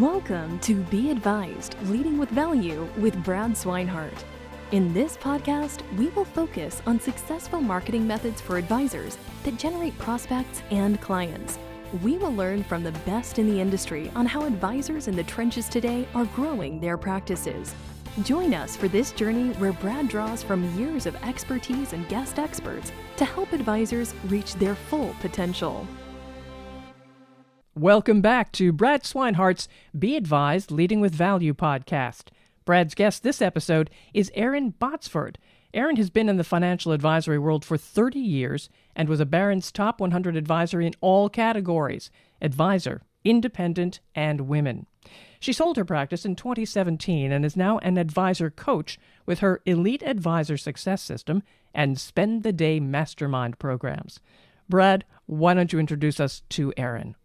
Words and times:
Welcome 0.00 0.58
to 0.58 0.82
Be 0.84 1.10
Advised 1.10 1.74
Leading 1.84 2.18
with 2.18 2.28
Value 2.28 2.86
with 2.98 3.24
Brad 3.24 3.52
Swinehart. 3.52 4.24
In 4.70 4.92
this 4.92 5.16
podcast, 5.16 5.80
we 5.96 6.08
will 6.08 6.26
focus 6.26 6.82
on 6.86 7.00
successful 7.00 7.62
marketing 7.62 8.06
methods 8.06 8.42
for 8.42 8.58
advisors 8.58 9.16
that 9.44 9.56
generate 9.56 9.98
prospects 9.98 10.62
and 10.70 11.00
clients. 11.00 11.58
We 12.02 12.18
will 12.18 12.34
learn 12.34 12.62
from 12.62 12.84
the 12.84 12.92
best 13.06 13.38
in 13.38 13.48
the 13.48 13.58
industry 13.58 14.12
on 14.14 14.26
how 14.26 14.44
advisors 14.44 15.08
in 15.08 15.16
the 15.16 15.24
trenches 15.24 15.66
today 15.66 16.06
are 16.14 16.26
growing 16.26 16.78
their 16.78 16.98
practices. 16.98 17.74
Join 18.22 18.52
us 18.52 18.76
for 18.76 18.88
this 18.88 19.12
journey 19.12 19.54
where 19.54 19.72
Brad 19.72 20.08
draws 20.08 20.42
from 20.42 20.78
years 20.78 21.06
of 21.06 21.16
expertise 21.24 21.94
and 21.94 22.06
guest 22.10 22.38
experts 22.38 22.92
to 23.16 23.24
help 23.24 23.54
advisors 23.54 24.14
reach 24.26 24.56
their 24.56 24.74
full 24.74 25.16
potential. 25.20 25.88
Welcome 27.78 28.22
back 28.22 28.52
to 28.52 28.72
Brad 28.72 29.02
Swinehart's 29.02 29.68
Be 29.98 30.16
Advised 30.16 30.70
Leading 30.70 31.02
with 31.02 31.14
Value 31.14 31.52
podcast. 31.52 32.28
Brad's 32.64 32.94
guest 32.94 33.22
this 33.22 33.42
episode 33.42 33.90
is 34.14 34.32
Erin 34.34 34.72
Botsford. 34.80 35.36
Erin 35.74 35.96
has 35.96 36.08
been 36.08 36.30
in 36.30 36.38
the 36.38 36.42
financial 36.42 36.92
advisory 36.92 37.38
world 37.38 37.66
for 37.66 37.76
30 37.76 38.18
years 38.18 38.70
and 38.96 39.10
was 39.10 39.20
a 39.20 39.26
Barron's 39.26 39.70
Top 39.70 40.00
100 40.00 40.38
advisor 40.38 40.80
in 40.80 40.94
all 41.02 41.28
categories 41.28 42.10
advisor, 42.40 43.02
independent, 43.24 44.00
and 44.14 44.48
women. 44.48 44.86
She 45.38 45.52
sold 45.52 45.76
her 45.76 45.84
practice 45.84 46.24
in 46.24 46.34
2017 46.34 47.30
and 47.30 47.44
is 47.44 47.58
now 47.58 47.76
an 47.80 47.98
advisor 47.98 48.48
coach 48.48 48.98
with 49.26 49.40
her 49.40 49.60
Elite 49.66 50.02
Advisor 50.02 50.56
Success 50.56 51.02
System 51.02 51.42
and 51.74 52.00
Spend 52.00 52.42
the 52.42 52.54
Day 52.54 52.80
Mastermind 52.80 53.58
programs. 53.58 54.18
Brad, 54.66 55.04
why 55.26 55.52
don't 55.52 55.74
you 55.74 55.78
introduce 55.78 56.18
us 56.20 56.40
to 56.48 56.72
Erin? 56.78 57.16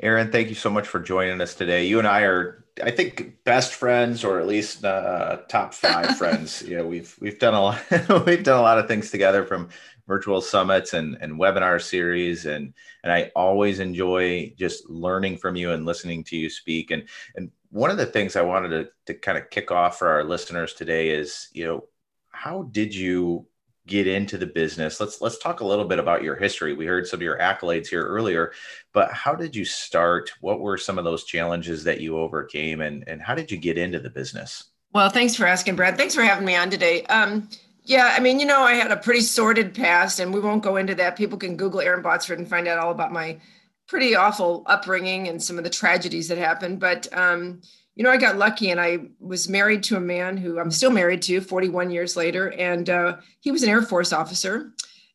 Erin, 0.00 0.30
thank 0.30 0.48
you 0.48 0.54
so 0.54 0.70
much 0.70 0.86
for 0.86 1.00
joining 1.00 1.40
us 1.40 1.54
today. 1.54 1.86
You 1.86 1.98
and 1.98 2.06
I 2.06 2.22
are, 2.22 2.64
I 2.82 2.90
think, 2.90 3.44
best 3.44 3.74
friends, 3.74 4.24
or 4.24 4.38
at 4.38 4.46
least 4.46 4.84
uh, 4.84 5.38
top 5.48 5.74
five 5.74 6.16
friends. 6.18 6.62
You 6.62 6.78
know, 6.78 6.86
we've 6.86 7.16
we've 7.20 7.38
done 7.38 7.54
a 7.54 7.60
lot, 7.60 7.80
we've 8.26 8.44
done 8.44 8.58
a 8.58 8.62
lot 8.62 8.78
of 8.78 8.88
things 8.88 9.10
together, 9.10 9.44
from 9.44 9.68
virtual 10.06 10.40
summits 10.40 10.94
and 10.94 11.18
and 11.20 11.34
webinar 11.34 11.80
series, 11.82 12.46
and 12.46 12.74
and 13.02 13.12
I 13.12 13.30
always 13.34 13.80
enjoy 13.80 14.54
just 14.56 14.88
learning 14.88 15.38
from 15.38 15.56
you 15.56 15.72
and 15.72 15.84
listening 15.84 16.24
to 16.24 16.36
you 16.36 16.48
speak. 16.50 16.90
And 16.90 17.08
and 17.36 17.50
one 17.70 17.90
of 17.90 17.96
the 17.96 18.06
things 18.06 18.36
I 18.36 18.42
wanted 18.42 18.68
to 18.70 18.88
to 19.06 19.14
kind 19.14 19.38
of 19.38 19.50
kick 19.50 19.70
off 19.70 19.98
for 19.98 20.08
our 20.08 20.24
listeners 20.24 20.74
today 20.74 21.10
is, 21.10 21.48
you 21.52 21.64
know, 21.64 21.84
how 22.30 22.62
did 22.62 22.94
you 22.94 23.46
get 23.88 24.06
into 24.06 24.38
the 24.38 24.46
business. 24.46 25.00
Let's 25.00 25.20
let's 25.20 25.38
talk 25.38 25.60
a 25.60 25.66
little 25.66 25.86
bit 25.86 25.98
about 25.98 26.22
your 26.22 26.36
history. 26.36 26.74
We 26.74 26.86
heard 26.86 27.06
some 27.06 27.18
of 27.18 27.22
your 27.22 27.38
accolades 27.38 27.88
here 27.88 28.04
earlier 28.04 28.52
but 28.92 29.12
how 29.12 29.34
did 29.34 29.54
you 29.54 29.64
start? 29.64 30.32
What 30.40 30.60
were 30.60 30.76
some 30.76 30.98
of 30.98 31.04
those 31.04 31.24
challenges 31.24 31.84
that 31.84 32.00
you 32.00 32.18
overcame 32.18 32.80
and 32.80 33.04
and 33.06 33.22
how 33.22 33.34
did 33.34 33.50
you 33.50 33.56
get 33.56 33.78
into 33.78 34.00
the 34.00 34.10
business? 34.10 34.64
Well 34.92 35.10
thanks 35.10 35.34
for 35.34 35.46
asking 35.46 35.76
brad. 35.76 35.96
Thanks 35.96 36.14
for 36.14 36.22
having 36.22 36.44
me 36.44 36.56
on 36.56 36.70
today. 36.70 37.04
Um, 37.04 37.48
yeah 37.84 38.14
i 38.14 38.20
mean 38.20 38.38
you 38.38 38.44
know 38.44 38.60
i 38.60 38.74
had 38.74 38.90
a 38.92 38.96
pretty 38.98 39.22
sordid 39.22 39.72
past 39.72 40.20
and 40.20 40.34
we 40.34 40.40
won't 40.40 40.62
go 40.62 40.76
into 40.76 40.94
that. 40.96 41.16
People 41.16 41.38
can 41.38 41.56
google 41.56 41.80
erin 41.80 42.02
botsford 42.02 42.38
and 42.38 42.48
find 42.48 42.68
out 42.68 42.78
all 42.78 42.90
about 42.90 43.12
my 43.12 43.38
pretty 43.86 44.14
awful 44.14 44.62
upbringing 44.66 45.28
and 45.28 45.42
some 45.42 45.56
of 45.58 45.64
the 45.64 45.70
tragedies 45.70 46.28
that 46.28 46.38
happened 46.38 46.80
but 46.80 47.06
um, 47.16 47.60
you 47.98 48.04
know, 48.04 48.10
I 48.10 48.16
got 48.16 48.38
lucky 48.38 48.70
and 48.70 48.80
I 48.80 49.00
was 49.18 49.48
married 49.48 49.82
to 49.84 49.96
a 49.96 50.00
man 50.00 50.36
who 50.36 50.60
I'm 50.60 50.70
still 50.70 50.92
married 50.92 51.20
to 51.22 51.40
41 51.40 51.90
years 51.90 52.16
later. 52.16 52.52
And 52.52 52.88
uh, 52.88 53.16
he 53.40 53.50
was 53.50 53.64
an 53.64 53.68
Air 53.68 53.82
Force 53.82 54.12
officer. 54.12 54.72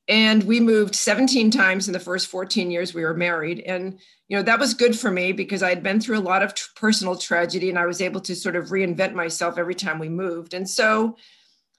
And 0.10 0.44
we 0.44 0.60
moved 0.60 0.94
17 0.94 1.50
times 1.50 1.88
in 1.88 1.94
the 1.94 2.00
first 2.00 2.28
14 2.28 2.70
years 2.70 2.94
we 2.94 3.06
were 3.06 3.14
married. 3.14 3.62
And, 3.62 3.98
you 4.28 4.36
know, 4.36 4.44
that 4.44 4.60
was 4.60 4.74
good 4.74 5.00
for 5.00 5.10
me 5.10 5.32
because 5.32 5.64
I 5.64 5.70
had 5.70 5.82
been 5.82 6.02
through 6.02 6.18
a 6.18 6.28
lot 6.28 6.44
of 6.44 6.56
t- 6.56 6.64
personal 6.76 7.16
tragedy 7.16 7.70
and 7.70 7.80
I 7.80 7.86
was 7.86 8.02
able 8.02 8.20
to 8.20 8.36
sort 8.36 8.58
of 8.58 8.66
reinvent 8.66 9.14
myself 9.14 9.58
every 9.58 9.76
time 9.76 9.98
we 9.98 10.10
moved. 10.10 10.54
And 10.54 10.70
so, 10.70 11.16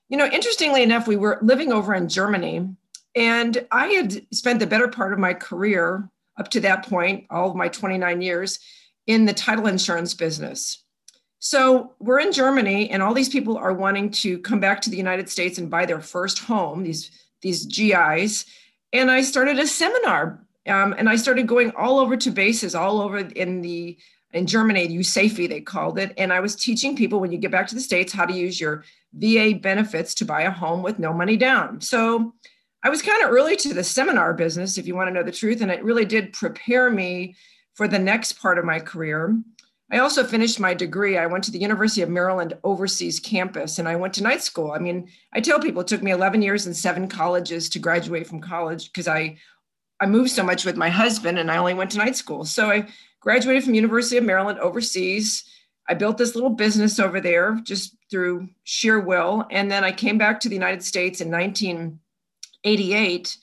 you 0.09 0.17
know, 0.17 0.27
interestingly 0.27 0.83
enough, 0.83 1.07
we 1.07 1.17
were 1.17 1.39
living 1.43 1.71
over 1.71 1.93
in 1.93 2.09
Germany. 2.09 2.67
And 3.15 3.67
I 3.71 3.89
had 3.89 4.27
spent 4.35 4.59
the 4.59 4.67
better 4.67 4.89
part 4.89 5.13
of 5.13 5.19
my 5.19 5.35
career 5.35 6.09
up 6.41 6.49
to 6.53 6.61
that 6.61 6.87
point, 6.87 7.27
all 7.29 7.51
of 7.51 7.57
my 7.57 7.69
29 7.69 8.23
years, 8.23 8.59
in 9.07 9.27
the 9.27 9.35
title 9.35 9.67
insurance 9.67 10.15
business. 10.15 10.84
So 11.45 11.93
we're 11.99 12.21
in 12.21 12.33
Germany, 12.33 12.89
and 12.89 13.03
all 13.03 13.13
these 13.13 13.29
people 13.29 13.59
are 13.59 13.75
wanting 13.75 14.11
to 14.13 14.39
come 14.39 14.61
back 14.61 14.81
to 14.81 14.89
the 14.89 14.97
United 14.97 15.29
States 15.29 15.59
and 15.59 15.69
buy 15.69 15.85
their 15.85 16.01
first 16.01 16.39
home. 16.39 16.83
These 16.83 17.11
these 17.43 17.67
GIs, 17.67 18.47
and 18.95 19.11
I 19.11 19.21
started 19.21 19.59
a 19.59 19.67
seminar, 19.67 20.43
um, 20.67 20.95
and 20.97 21.07
I 21.07 21.17
started 21.17 21.47
going 21.47 21.71
all 21.77 21.99
over 21.99 22.17
to 22.17 22.31
bases, 22.31 22.75
all 22.75 22.99
over 22.99 23.19
in 23.19 23.61
the 23.61 23.99
in 24.33 24.47
Germany, 24.47 24.89
USAFE 24.89 25.51
they 25.51 25.61
called 25.61 25.99
it, 25.99 26.15
and 26.17 26.33
I 26.33 26.41
was 26.41 26.57
teaching 26.57 26.97
people 26.97 27.21
when 27.21 27.31
you 27.31 27.37
get 27.37 27.51
back 27.51 27.67
to 27.67 27.75
the 27.75 27.81
states 27.83 28.11
how 28.11 28.25
to 28.25 28.33
use 28.33 28.59
your 28.59 28.83
VA 29.13 29.53
benefits 29.55 30.15
to 30.15 30.25
buy 30.25 30.43
a 30.45 30.51
home 30.51 30.83
with 30.83 30.99
no 30.99 31.13
money 31.13 31.37
down. 31.37 31.79
So 31.83 32.33
I 32.83 32.89
was 32.89 33.03
kind 33.03 33.23
of 33.23 33.29
early 33.29 33.57
to 33.57 33.75
the 33.75 33.85
seminar 33.85 34.33
business, 34.33 34.79
if 34.79 34.87
you 34.87 34.95
want 34.95 35.09
to 35.09 35.15
know 35.15 35.23
the 35.23 35.31
truth, 35.31 35.61
and 35.61 35.71
it 35.71 35.85
really 35.85 36.07
did 36.07 36.33
prepare 36.33 36.89
me 36.89 37.37
for 37.75 37.87
the 37.87 37.99
next 37.99 38.41
part 38.41 38.59
of 38.59 38.65
my 38.65 38.81
career. 38.81 39.37
I 39.91 39.99
also 39.99 40.25
finished 40.25 40.59
my 40.59 40.73
degree. 40.73 41.19
I 41.19 41.27
went 41.27 41.45
to 41.45 41.51
the 41.51 41.59
University 41.59 42.01
of 42.03 42.09
Maryland 42.09 42.55
overseas 42.65 43.21
campus 43.21 43.79
and 43.79 43.87
I 43.87 43.97
went 43.97 44.15
to 44.15 44.23
night 44.23 44.43
school. 44.43 44.73
I 44.73 44.79
mean, 44.79 45.11
I 45.33 45.41
tell 45.41 45.61
people 45.61 45.83
it 45.83 45.89
took 45.89 46.03
me 46.03 46.11
11 46.11 46.41
years 46.43 46.67
and 46.67 46.77
seven 46.77 47.07
colleges 47.07 47.69
to 47.71 47.79
graduate 47.79 48.27
from 48.27 48.41
college 48.41 48.93
because 48.93 49.09
I 49.09 49.37
I 50.01 50.07
moved 50.07 50.31
so 50.31 50.43
much 50.43 50.65
with 50.65 50.77
my 50.77 50.89
husband 50.89 51.39
and 51.39 51.51
I 51.51 51.59
only 51.59 51.75
went 51.75 51.91
to 51.93 51.99
night 51.99 52.17
school. 52.17 52.45
So 52.45 52.71
I 52.71 52.89
graduated 53.21 53.65
from 53.65 53.75
University 53.75 54.17
of 54.17 54.25
Maryland 54.25 54.59
overseas. 54.59 55.45
I 55.89 55.95
built 55.95 56.19
this 56.19 56.35
little 56.35 56.51
business 56.51 56.99
over 56.99 57.21
there 57.21 57.61
just 57.63 57.97
through 58.11 58.49
sheer 58.65 58.99
will 59.01 59.47
and 59.51 59.71
then 59.71 59.85
I 59.85 59.93
came 59.93 60.19
back 60.19 60.41
to 60.41 60.49
the 60.49 60.57
United 60.57 60.83
States 60.83 61.21
in 61.21 61.31
1988 61.31 63.37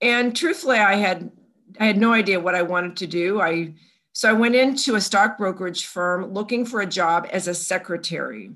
and 0.00 0.34
truthfully 0.34 0.78
I 0.78 0.94
had 0.94 1.30
I 1.78 1.86
had 1.86 1.98
no 1.98 2.12
idea 2.12 2.40
what 2.40 2.54
I 2.54 2.62
wanted 2.62 2.96
to 2.98 3.06
do. 3.06 3.40
I 3.40 3.74
so 4.12 4.28
I 4.28 4.34
went 4.34 4.54
into 4.54 4.94
a 4.94 5.00
stock 5.00 5.38
brokerage 5.38 5.86
firm 5.86 6.32
looking 6.32 6.66
for 6.66 6.80
a 6.80 6.86
job 6.86 7.26
as 7.30 7.48
a 7.48 7.54
secretary. 7.54 8.50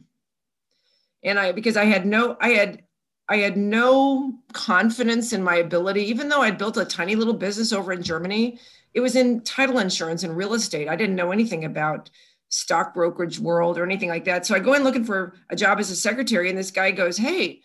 And 1.24 1.38
I 1.38 1.52
because 1.52 1.76
I 1.76 1.84
had 1.84 2.06
no 2.06 2.36
I 2.40 2.50
had 2.50 2.82
I 3.28 3.38
had 3.38 3.56
no 3.56 4.34
confidence 4.52 5.32
in 5.32 5.42
my 5.42 5.56
ability 5.56 6.02
even 6.04 6.28
though 6.28 6.42
I'd 6.42 6.58
built 6.58 6.76
a 6.76 6.84
tiny 6.84 7.16
little 7.16 7.34
business 7.34 7.72
over 7.72 7.92
in 7.92 8.02
Germany, 8.02 8.58
it 8.94 9.00
was 9.00 9.16
in 9.16 9.40
title 9.40 9.78
insurance 9.78 10.24
and 10.24 10.36
real 10.36 10.54
estate. 10.54 10.88
I 10.88 10.96
didn't 10.96 11.16
know 11.16 11.32
anything 11.32 11.64
about 11.64 12.10
stock 12.48 12.94
brokerage 12.94 13.38
world 13.38 13.78
or 13.78 13.84
anything 13.84 14.08
like 14.08 14.24
that. 14.26 14.46
So 14.46 14.54
I 14.54 14.58
go 14.58 14.74
in 14.74 14.84
looking 14.84 15.04
for 15.04 15.34
a 15.50 15.56
job 15.56 15.78
as 15.80 15.90
a 15.90 15.96
secretary 15.96 16.48
and 16.50 16.58
this 16.58 16.70
guy 16.70 16.90
goes, 16.90 17.16
"Hey, 17.16 17.62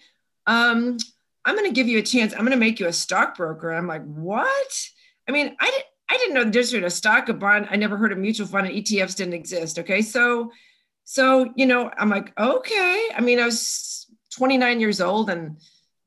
um, 0.48 0.98
I'm 1.44 1.56
going 1.56 1.70
to 1.70 1.76
give 1.76 1.88
you 1.88 2.00
a 2.00 2.04
chance. 2.04 2.34
I'm 2.34 2.40
going 2.40 2.52
to 2.52 2.58
make 2.58 2.80
you 2.80 2.88
a 2.88 2.94
stockbroker." 2.94 3.72
I'm 3.72 3.88
like, 3.88 4.04
"What?" 4.06 4.90
I 5.28 5.32
mean, 5.32 5.56
I 5.60 5.66
didn't 5.70 5.86
I 6.12 6.18
didn't 6.18 6.34
know 6.34 6.44
the 6.44 6.52
difference 6.52 6.72
between 6.72 6.84
a 6.84 6.90
stock, 6.90 7.30
a 7.30 7.34
bond. 7.34 7.70
I 7.72 7.78
never 7.78 7.96
heard 7.96 8.12
of 8.12 8.18
mutual 8.18 8.46
fund 8.46 8.68
and 8.68 8.76
ETFs 8.76 9.16
didn't 9.16 9.34
exist. 9.34 9.80
Okay. 9.80 10.02
So, 10.02 10.52
so, 11.06 11.54
you 11.56 11.66
know, 11.66 11.90
I'm 11.98 12.10
like, 12.10 12.38
okay. 12.38 13.08
I 13.16 13.22
mean, 13.22 13.40
I 13.40 13.46
was 13.46 14.08
29 14.32 14.82
years 14.82 15.00
old 15.00 15.30
and 15.30 15.56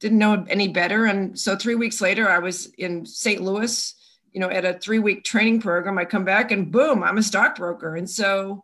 didn't 0.01 0.19
know 0.19 0.45
any 0.51 0.69
better. 0.69 1.07
And 1.07 1.39
so 1.39 1.57
three 1.57 1.75
weeks 1.75 2.03
later, 2.03 2.29
I 2.29 2.39
was 2.39 2.67
in 2.75 3.07
St. 3.07 3.41
Louis, 3.41 3.95
you 4.31 4.41
know, 4.41 4.51
at 4.51 4.67
a 4.67 4.75
three 4.75 4.99
week 4.99 5.25
training 5.25 5.63
program. 5.63 5.97
I 5.97 6.05
come 6.05 6.27
back 6.27 6.51
and 6.51 6.71
boom, 6.71 7.03
I'm 7.03 7.17
a 7.17 7.23
stockbroker. 7.23 7.97
And 7.97 8.09
so, 8.09 8.63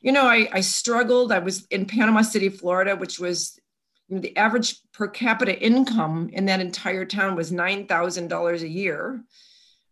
you 0.00 0.12
know, 0.12 0.24
I, 0.24 0.48
I 0.50 0.60
struggled. 0.62 1.30
I 1.30 1.40
was 1.40 1.66
in 1.66 1.84
Panama 1.84 2.22
City, 2.22 2.48
Florida, 2.48 2.96
which 2.96 3.20
was 3.20 3.60
you 4.08 4.16
know, 4.16 4.22
the 4.22 4.34
average 4.34 4.76
per 4.92 5.08
capita 5.08 5.60
income 5.60 6.30
in 6.32 6.46
that 6.46 6.60
entire 6.60 7.04
town 7.04 7.36
was 7.36 7.52
$9,000 7.52 8.62
a 8.62 8.68
year. 8.68 9.22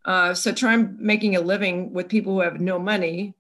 Uh, 0.09 0.33
so 0.33 0.51
try 0.51 0.75
making 0.75 1.37
a 1.37 1.41
living 1.41 1.93
with 1.93 2.09
people 2.09 2.33
who 2.33 2.41
have 2.41 2.63
no 2.63 2.79
money. 2.79 3.35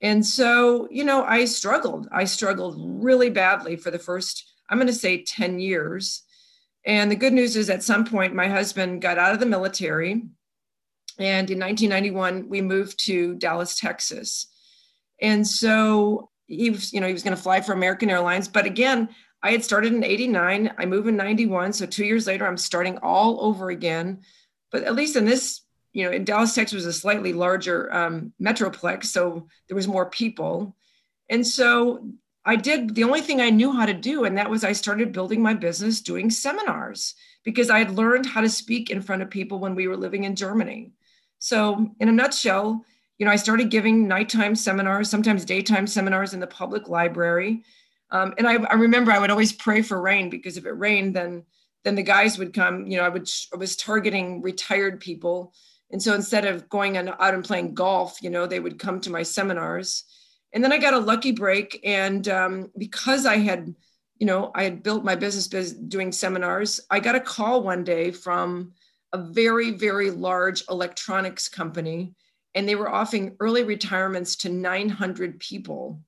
And 0.00 0.24
so, 0.24 0.88
you 0.90 1.04
know, 1.04 1.22
I 1.22 1.44
struggled. 1.44 2.08
I 2.10 2.24
struggled 2.24 2.76
really 2.78 3.28
badly 3.28 3.76
for 3.76 3.90
the 3.90 3.98
first, 3.98 4.50
I'm 4.70 4.78
going 4.78 4.86
to 4.86 4.94
say 4.94 5.22
10 5.22 5.58
years. 5.58 6.22
And 6.86 7.10
the 7.10 7.16
good 7.16 7.34
news 7.34 7.56
is 7.56 7.68
at 7.68 7.82
some 7.82 8.06
point, 8.06 8.34
my 8.34 8.48
husband 8.48 9.02
got 9.02 9.18
out 9.18 9.34
of 9.34 9.40
the 9.40 9.44
military. 9.44 10.12
And 11.18 11.50
in 11.50 11.60
1991, 11.60 12.48
we 12.48 12.62
moved 12.62 13.04
to 13.04 13.34
Dallas, 13.34 13.78
Texas. 13.78 14.46
And 15.20 15.46
so 15.46 16.30
he 16.46 16.70
was, 16.70 16.90
you 16.90 17.02
know, 17.02 17.06
he 17.06 17.12
was 17.12 17.22
going 17.22 17.36
to 17.36 17.42
fly 17.42 17.60
for 17.60 17.74
American 17.74 18.08
Airlines. 18.08 18.48
But 18.48 18.64
again, 18.64 19.10
I 19.42 19.50
had 19.50 19.62
started 19.62 19.92
in 19.92 20.02
89. 20.02 20.72
I 20.78 20.86
moved 20.86 21.06
in 21.06 21.16
91. 21.16 21.74
So 21.74 21.84
two 21.84 22.06
years 22.06 22.26
later, 22.26 22.46
I'm 22.46 22.56
starting 22.56 22.96
all 23.02 23.44
over 23.44 23.68
again. 23.68 24.22
But 24.72 24.84
at 24.84 24.94
least 24.94 25.16
in 25.16 25.26
this 25.26 25.63
you 25.94 26.04
know, 26.04 26.10
in 26.10 26.24
Dallas, 26.24 26.54
Texas 26.54 26.74
was 26.74 26.86
a 26.86 26.92
slightly 26.92 27.32
larger 27.32 27.92
um, 27.94 28.32
metroplex, 28.42 29.06
so 29.06 29.48
there 29.68 29.76
was 29.76 29.88
more 29.88 30.10
people. 30.10 30.76
And 31.30 31.46
so 31.46 32.06
I 32.44 32.56
did 32.56 32.94
the 32.94 33.04
only 33.04 33.22
thing 33.22 33.40
I 33.40 33.50
knew 33.50 33.72
how 33.72 33.86
to 33.86 33.94
do, 33.94 34.24
and 34.24 34.36
that 34.36 34.50
was 34.50 34.64
I 34.64 34.72
started 34.72 35.12
building 35.12 35.40
my 35.40 35.54
business 35.54 36.02
doing 36.02 36.30
seminars 36.30 37.14
because 37.44 37.70
I 37.70 37.78
had 37.78 37.92
learned 37.92 38.26
how 38.26 38.40
to 38.40 38.48
speak 38.48 38.90
in 38.90 39.00
front 39.00 39.22
of 39.22 39.30
people 39.30 39.60
when 39.60 39.74
we 39.74 39.86
were 39.86 39.96
living 39.96 40.24
in 40.24 40.36
Germany. 40.36 40.92
So, 41.38 41.90
in 42.00 42.08
a 42.08 42.12
nutshell, 42.12 42.84
you 43.18 43.24
know, 43.24 43.32
I 43.32 43.36
started 43.36 43.70
giving 43.70 44.08
nighttime 44.08 44.56
seminars, 44.56 45.08
sometimes 45.08 45.44
daytime 45.44 45.86
seminars 45.86 46.34
in 46.34 46.40
the 46.40 46.46
public 46.46 46.88
library. 46.88 47.62
Um, 48.10 48.34
and 48.36 48.46
I, 48.46 48.54
I, 48.54 48.74
remember 48.74 49.12
I 49.12 49.18
would 49.18 49.30
always 49.30 49.52
pray 49.52 49.82
for 49.82 50.00
rain 50.00 50.30
because 50.30 50.56
if 50.56 50.66
it 50.66 50.72
rained, 50.72 51.14
then 51.14 51.44
then 51.84 51.94
the 51.94 52.02
guys 52.02 52.38
would 52.38 52.52
come. 52.52 52.86
You 52.86 52.98
know, 52.98 53.04
I 53.04 53.08
would 53.08 53.28
I 53.52 53.56
was 53.56 53.76
targeting 53.76 54.42
retired 54.42 55.00
people, 55.00 55.52
and 55.94 56.02
so 56.02 56.12
instead 56.12 56.44
of 56.44 56.68
going 56.68 56.96
out 56.96 57.34
and 57.34 57.44
playing 57.44 57.72
golf, 57.72 58.20
you 58.20 58.28
know, 58.28 58.48
they 58.48 58.58
would 58.58 58.80
come 58.80 59.00
to 59.02 59.12
my 59.12 59.22
seminars. 59.22 60.02
And 60.52 60.64
then 60.64 60.72
I 60.72 60.78
got 60.78 60.92
a 60.92 60.98
lucky 60.98 61.30
break, 61.30 61.78
and 61.84 62.26
um, 62.26 62.72
because 62.76 63.26
I 63.26 63.36
had, 63.36 63.72
you 64.18 64.26
know, 64.26 64.50
I 64.56 64.64
had 64.64 64.82
built 64.82 65.04
my 65.04 65.14
business 65.14 65.46
biz 65.46 65.72
doing 65.72 66.10
seminars. 66.10 66.80
I 66.90 66.98
got 66.98 67.14
a 67.14 67.20
call 67.20 67.62
one 67.62 67.84
day 67.84 68.10
from 68.10 68.72
a 69.12 69.18
very 69.18 69.70
very 69.70 70.10
large 70.10 70.64
electronics 70.68 71.48
company 71.48 72.12
and 72.56 72.68
they 72.68 72.74
were 72.74 72.90
offering 72.90 73.36
early 73.38 73.62
retirements 73.62 74.34
to 74.34 74.48
900 74.48 75.38
people 75.38 76.00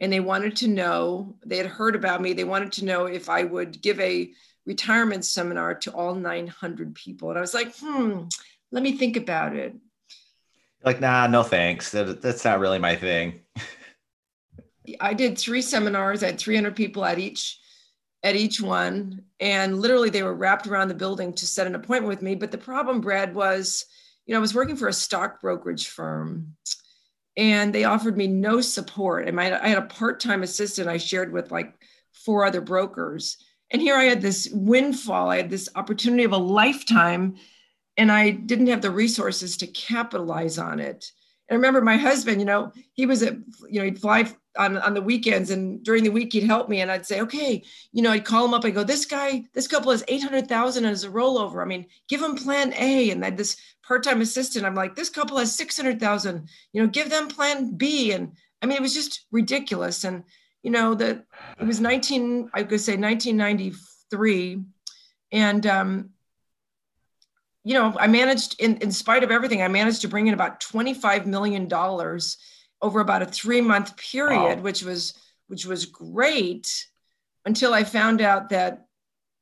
and 0.00 0.12
they 0.12 0.18
wanted 0.18 0.56
to 0.56 0.66
know 0.66 1.36
they 1.46 1.56
had 1.56 1.66
heard 1.66 1.94
about 1.94 2.20
me 2.20 2.32
they 2.32 2.42
wanted 2.42 2.72
to 2.72 2.84
know 2.84 3.06
if 3.06 3.28
i 3.28 3.44
would 3.44 3.80
give 3.80 4.00
a 4.00 4.32
retirement 4.66 5.24
seminar 5.24 5.72
to 5.72 5.92
all 5.92 6.16
900 6.16 6.96
people 6.96 7.28
and 7.30 7.38
i 7.38 7.40
was 7.40 7.54
like 7.54 7.72
hmm 7.78 8.24
let 8.70 8.82
me 8.82 8.92
think 8.92 9.16
about 9.16 9.56
it. 9.56 9.74
Like 10.84 11.00
nah 11.00 11.26
no 11.26 11.42
thanks. 11.42 11.90
That, 11.90 12.22
that's 12.22 12.44
not 12.44 12.60
really 12.60 12.78
my 12.78 12.96
thing. 12.96 13.40
I 15.00 15.12
did 15.12 15.36
three 15.36 15.60
seminars 15.60 16.22
i 16.22 16.26
had 16.26 16.38
300 16.38 16.74
people 16.74 17.04
at 17.04 17.18
each 17.18 17.60
at 18.22 18.36
each 18.36 18.58
one 18.60 19.22
and 19.38 19.78
literally 19.78 20.08
they 20.08 20.22
were 20.22 20.34
wrapped 20.34 20.66
around 20.66 20.88
the 20.88 20.94
building 20.94 21.32
to 21.34 21.46
set 21.46 21.66
an 21.66 21.74
appointment 21.74 22.08
with 22.08 22.22
me. 22.22 22.34
But 22.34 22.50
the 22.50 22.58
problem 22.58 23.00
brad 23.00 23.34
was 23.34 23.84
you 24.28 24.34
know, 24.34 24.38
I 24.38 24.42
was 24.42 24.54
working 24.54 24.76
for 24.76 24.88
a 24.88 24.92
stock 24.92 25.40
brokerage 25.40 25.88
firm 25.88 26.54
and 27.38 27.72
they 27.74 27.84
offered 27.84 28.16
me 28.16 28.26
no 28.26 28.60
support. 28.60 29.26
And 29.26 29.34
my, 29.34 29.58
I 29.60 29.68
had 29.68 29.78
a 29.78 29.82
part 29.82 30.20
time 30.20 30.42
assistant 30.42 30.86
I 30.86 30.98
shared 30.98 31.32
with 31.32 31.50
like 31.50 31.72
four 32.12 32.44
other 32.44 32.60
brokers. 32.60 33.38
And 33.70 33.80
here 33.80 33.96
I 33.96 34.04
had 34.04 34.20
this 34.20 34.48
windfall, 34.52 35.30
I 35.30 35.38
had 35.38 35.50
this 35.50 35.70
opportunity 35.74 36.24
of 36.24 36.32
a 36.32 36.38
lifetime, 36.38 37.36
and 37.98 38.12
I 38.12 38.30
didn't 38.30 38.68
have 38.68 38.80
the 38.80 38.92
resources 38.92 39.56
to 39.58 39.66
capitalize 39.66 40.56
on 40.56 40.78
it. 40.78 41.10
And 41.48 41.54
I 41.54 41.56
remember 41.56 41.80
my 41.80 41.96
husband, 41.96 42.40
you 42.40 42.46
know, 42.46 42.72
he 42.92 43.06
was 43.06 43.22
at, 43.22 43.34
you 43.68 43.80
know, 43.80 43.84
he'd 43.84 44.00
fly 44.00 44.32
on, 44.56 44.78
on 44.78 44.94
the 44.94 45.02
weekends 45.02 45.50
and 45.50 45.82
during 45.82 46.04
the 46.04 46.10
week 46.10 46.32
he'd 46.32 46.44
help 46.44 46.68
me 46.68 46.80
and 46.80 46.90
I'd 46.90 47.06
say, 47.06 47.20
okay, 47.22 47.62
you 47.92 48.02
know, 48.02 48.12
I'd 48.12 48.24
call 48.24 48.44
him 48.44 48.54
up. 48.54 48.64
I 48.64 48.70
go, 48.70 48.84
this 48.84 49.04
guy, 49.04 49.44
this 49.52 49.66
couple 49.66 49.90
has 49.90 50.04
800,000 50.06 50.84
as 50.84 51.04
a 51.04 51.08
rollover. 51.08 51.60
I 51.60 51.64
mean, 51.64 51.86
give 52.08 52.22
him 52.22 52.36
plan 52.36 52.72
A. 52.74 53.10
And 53.10 53.22
then 53.22 53.34
this 53.34 53.56
part-time 53.86 54.20
assistant, 54.20 54.64
I'm 54.64 54.74
like, 54.74 54.94
this 54.94 55.10
couple 55.10 55.38
has 55.38 55.54
600,000, 55.56 56.48
you 56.72 56.82
know, 56.82 56.88
give 56.88 57.10
them 57.10 57.26
plan 57.26 57.72
B. 57.76 58.12
And 58.12 58.32
I 58.62 58.66
mean, 58.66 58.76
it 58.76 58.82
was 58.82 58.94
just 58.94 59.26
ridiculous. 59.32 60.04
And, 60.04 60.22
you 60.62 60.70
know, 60.70 60.94
that 60.94 61.24
it 61.58 61.66
was 61.66 61.80
19, 61.80 62.50
I 62.54 62.62
could 62.62 62.80
say 62.80 62.96
1993. 62.96 64.60
And, 65.32 65.66
um, 65.66 66.10
you 67.68 67.74
know, 67.74 67.94
I 68.00 68.06
managed, 68.06 68.58
in, 68.58 68.78
in 68.78 68.90
spite 68.90 69.22
of 69.22 69.30
everything, 69.30 69.60
I 69.60 69.68
managed 69.68 70.00
to 70.00 70.08
bring 70.08 70.26
in 70.26 70.32
about 70.32 70.60
$25 70.60 71.26
million 71.26 71.70
over 72.80 73.00
about 73.00 73.20
a 73.20 73.26
three 73.26 73.60
month 73.60 73.94
period, 73.98 74.56
wow. 74.56 74.62
which 74.62 74.82
was, 74.82 75.12
which 75.48 75.66
was 75.66 75.84
great 75.84 76.86
until 77.44 77.74
I 77.74 77.84
found 77.84 78.22
out 78.22 78.48
that 78.48 78.86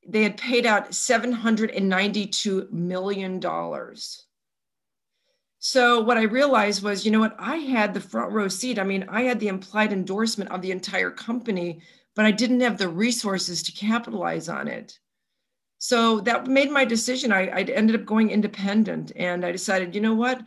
they 0.08 0.25
had 0.25 0.37
paid 0.38 0.67
out 0.67 0.90
$792 0.90 2.73
million. 2.73 3.40
So 5.61 6.00
what 6.00 6.19
I 6.19 6.23
realized 6.23 6.82
was, 6.82 7.05
you 7.05 7.12
know 7.12 7.20
what, 7.20 7.37
I 7.38 7.58
had 7.58 7.94
the 7.94 8.00
front 8.00 8.32
row 8.32 8.49
seat. 8.49 8.81
I 8.81 8.82
mean, 8.82 9.06
I 9.08 9.23
had 9.23 9.38
the 9.38 9.46
implied 9.46 9.93
endorsement 9.93 10.50
of 10.50 10.62
the 10.62 10.73
entire 10.73 11.12
company, 11.12 11.81
but 12.17 12.25
I 12.25 12.32
didn't 12.32 12.62
have 12.62 12.76
the 12.76 12.88
resources 12.88 13.62
to 13.62 13.70
capitalize 13.70 14.49
on 14.49 14.67
it 14.67 14.99
so 15.78 16.20
that 16.20 16.46
made 16.46 16.70
my 16.70 16.84
decision. 16.84 17.32
I, 17.32 17.49
I 17.49 17.62
ended 17.62 18.00
up 18.00 18.06
going 18.06 18.31
independent 18.31 19.12
and 19.17 19.44
I 19.44 19.52
decided, 19.52 19.94
you 19.94 20.00
know 20.00 20.14
what, 20.14 20.43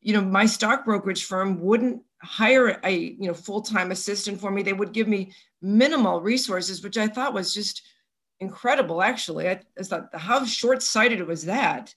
you 0.00 0.12
know, 0.12 0.20
my 0.20 0.46
stock 0.46 0.84
brokerage 0.84 1.24
firm 1.24 1.60
wouldn't 1.60 2.02
hire 2.22 2.80
a 2.84 2.90
you 2.90 3.26
know 3.26 3.34
full-time 3.34 3.90
assistant 3.90 4.40
for 4.40 4.50
me. 4.50 4.62
They 4.62 4.72
would 4.72 4.92
give 4.92 5.08
me 5.08 5.32
minimal 5.60 6.20
resources, 6.20 6.82
which 6.82 6.98
I 6.98 7.08
thought 7.08 7.34
was 7.34 7.54
just 7.54 7.82
incredible. 8.40 9.02
Actually, 9.02 9.48
I, 9.48 9.60
I 9.78 9.82
thought 9.82 10.08
how 10.14 10.44
short-sighted 10.44 11.26
was 11.26 11.44
that. 11.44 11.94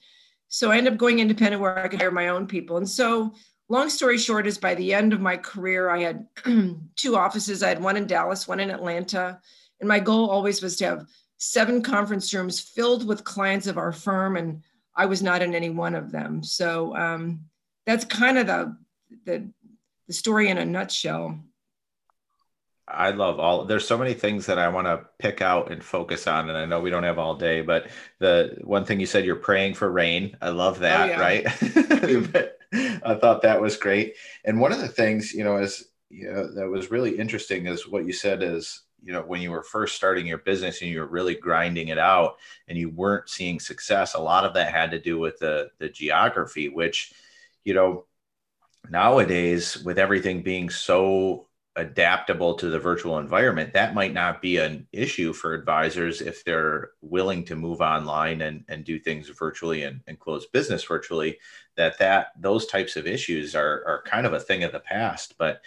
So 0.48 0.72
I 0.72 0.78
ended 0.78 0.94
up 0.94 1.00
going 1.00 1.20
independent 1.20 1.62
where 1.62 1.78
I 1.78 1.88
could 1.88 2.00
hire 2.00 2.12
my 2.12 2.30
own 2.30 2.48
people. 2.48 2.78
And 2.78 2.88
so 2.88 3.34
long 3.68 3.90
story 3.90 4.18
short 4.18 4.46
is 4.48 4.58
by 4.58 4.76
the 4.76 4.94
end 4.94 5.12
of 5.12 5.20
my 5.20 5.38
career, 5.38 5.90
I 5.90 6.02
had 6.02 6.28
two 6.96 7.16
offices. 7.16 7.64
I 7.64 7.70
had 7.70 7.82
one 7.82 7.98
in 7.98 8.08
Dallas, 8.08 8.48
one 8.48 8.60
in 8.60 8.70
Atlanta. 8.70 9.40
And 9.80 9.90
my 9.90 10.00
goal 10.00 10.30
always 10.30 10.62
was 10.62 10.78
to 10.78 10.86
have 10.86 11.08
seven 11.52 11.82
conference 11.82 12.34
rooms 12.34 12.60
filled 12.60 13.06
with 13.08 13.24
clients 13.24 13.68
of 13.68 13.78
our 13.78 13.92
firm, 13.92 14.36
and 14.38 14.62
I 14.96 15.06
was 15.06 15.22
not 15.22 15.42
in 15.42 15.54
any 15.54 15.70
one 15.70 15.96
of 15.96 16.12
them. 16.12 16.44
So 16.44 16.96
um, 16.96 17.42
that's 17.86 18.06
kind 18.06 18.38
of 18.38 18.48
the, 18.48 18.78
the 19.26 19.50
the 20.08 20.14
story 20.14 20.50
in 20.50 20.58
a 20.58 20.66
nutshell. 20.66 21.40
I 22.88 23.10
love 23.10 23.40
all 23.40 23.66
there's 23.66 23.88
so 23.88 23.98
many 23.98 24.14
things 24.14 24.46
that 24.46 24.60
I 24.60 24.68
want 24.68 24.86
to 24.86 25.06
pick 25.18 25.42
out 25.42 25.72
and 25.72 25.84
focus 25.84 26.28
on. 26.28 26.50
And 26.50 26.58
I 26.58 26.66
know 26.66 26.80
we 26.80 26.92
don't 26.92 27.04
have 27.04 27.18
all 27.18 27.36
day, 27.36 27.62
but 27.62 27.88
the 28.20 28.58
one 28.64 28.86
thing 28.86 29.00
you 29.00 29.08
said 29.08 29.26
you're 29.26 29.36
praying 29.36 29.74
for 29.74 29.92
rain. 29.92 30.38
I 30.42 30.50
love 30.50 30.80
that, 30.80 31.02
oh, 31.02 31.06
yeah. 31.06 31.20
right? 31.20 31.46
I 33.04 33.16
thought 33.16 33.42
that 33.42 33.62
was 33.62 33.78
great. 33.78 34.16
And 34.44 34.60
one 34.60 34.72
of 34.72 34.80
the 34.80 34.88
things, 34.88 35.34
you 35.34 35.44
know, 35.44 35.58
is 35.58 35.86
you 36.10 36.32
know, 36.32 36.54
that 36.54 36.70
was 36.70 36.92
really 36.92 37.18
interesting 37.18 37.66
is 37.66 37.88
what 37.88 38.06
you 38.06 38.14
said 38.14 38.44
is 38.44 38.82
you 39.06 39.13
know 39.13 39.22
when 39.22 39.42
you 39.42 39.52
were 39.52 39.63
first 39.63 39.96
starting 39.96 40.25
your 40.25 40.40
business 40.40 40.81
and 40.81 40.90
you 40.90 41.00
were 41.00 41.06
really 41.07 41.36
grinding 41.36 41.90
it 41.90 42.00
out 42.00 42.38
and 42.68 42.78
you 42.78 42.90
weren't 42.90 43.30
seeing 43.30 43.60
success 43.60 44.16
a 44.16 44.19
lot 44.19 44.44
of 44.44 44.54
that 44.56 44.74
had 44.74 44.92
to 44.92 45.00
do 45.00 45.18
with 45.19 45.38
the 45.40 45.69
the 45.78 45.88
geography 45.88 46.68
which 46.68 47.13
you 47.63 47.74
know 47.74 48.06
nowadays 48.90 49.78
with 49.84 50.00
everything 50.00 50.42
being 50.42 50.69
so 50.69 51.48
adaptable 51.78 52.54
to 52.54 52.69
the 52.69 52.80
virtual 52.80 53.19
environment 53.19 53.74
that 53.74 53.94
might 53.94 54.13
not 54.13 54.42
be 54.42 54.57
an 54.57 54.88
issue 54.94 55.34
for 55.34 55.54
advisors 55.54 56.22
if 56.22 56.44
they're 56.44 56.92
willing 57.01 57.44
to 57.44 57.56
move 57.56 57.81
online 57.81 58.42
and, 58.42 58.63
and 58.69 58.86
do 58.86 58.98
things 58.98 59.28
virtually 59.28 59.84
and, 59.84 60.00
and 60.08 60.18
close 60.18 60.46
business 60.46 60.86
virtually 60.86 61.38
that 61.75 61.98
that 61.98 62.28
those 62.40 62.66
types 62.68 62.96
of 62.96 63.06
issues 63.06 63.56
are, 63.56 63.84
are 63.86 64.04
kind 64.06 64.25
of 64.25 64.31
a 64.31 64.40
thing 64.40 64.63
of 64.63 64.72
the 64.72 64.80
past. 64.80 65.36
But 65.38 65.62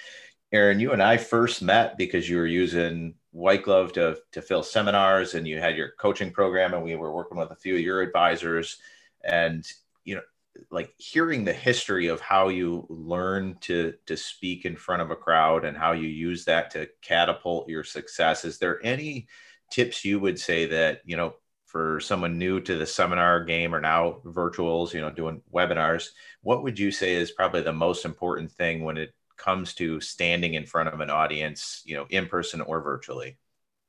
erin 0.50 0.80
you 0.80 0.92
and 0.92 1.02
I 1.02 1.18
first 1.18 1.60
met 1.60 1.98
because 1.98 2.28
you 2.28 2.38
were 2.38 2.46
using 2.46 3.14
White 3.30 3.62
Glove 3.62 3.92
to, 3.94 4.18
to 4.32 4.42
fill 4.42 4.62
seminars 4.62 5.34
and 5.34 5.46
you 5.46 5.60
had 5.60 5.76
your 5.76 5.92
coaching 5.98 6.30
program 6.30 6.74
and 6.74 6.82
we 6.82 6.96
were 6.96 7.12
working 7.12 7.38
with 7.38 7.50
a 7.50 7.56
few 7.56 7.74
of 7.74 7.80
your 7.80 8.00
advisors. 8.00 8.78
And 9.24 9.66
you 10.04 10.14
know 10.14 10.22
like 10.70 10.92
hearing 10.96 11.44
the 11.44 11.52
history 11.52 12.08
of 12.08 12.20
how 12.20 12.48
you 12.48 12.86
learn 12.88 13.56
to 13.60 13.94
to 14.06 14.16
speak 14.16 14.64
in 14.64 14.76
front 14.76 15.02
of 15.02 15.10
a 15.10 15.16
crowd 15.16 15.64
and 15.64 15.76
how 15.76 15.92
you 15.92 16.08
use 16.08 16.44
that 16.44 16.70
to 16.70 16.88
catapult 17.02 17.68
your 17.68 17.84
success 17.84 18.44
is 18.44 18.58
there 18.58 18.84
any 18.84 19.26
tips 19.70 20.04
you 20.04 20.18
would 20.18 20.38
say 20.38 20.66
that 20.66 21.00
you 21.04 21.16
know 21.16 21.34
for 21.66 22.00
someone 22.00 22.38
new 22.38 22.60
to 22.60 22.78
the 22.78 22.86
seminar 22.86 23.44
game 23.44 23.74
or 23.74 23.80
now 23.80 24.20
virtuals 24.24 24.92
you 24.92 25.00
know 25.00 25.10
doing 25.10 25.42
webinars 25.52 26.08
what 26.42 26.62
would 26.62 26.78
you 26.78 26.90
say 26.90 27.14
is 27.14 27.30
probably 27.30 27.60
the 27.60 27.72
most 27.72 28.04
important 28.04 28.50
thing 28.50 28.82
when 28.82 28.96
it 28.96 29.12
comes 29.38 29.74
to 29.74 30.00
standing 30.00 30.54
in 30.54 30.66
front 30.66 30.88
of 30.88 31.00
an 31.00 31.10
audience, 31.10 31.82
you 31.84 31.96
know, 31.96 32.06
in 32.10 32.26
person 32.26 32.60
or 32.60 32.80
virtually? 32.80 33.38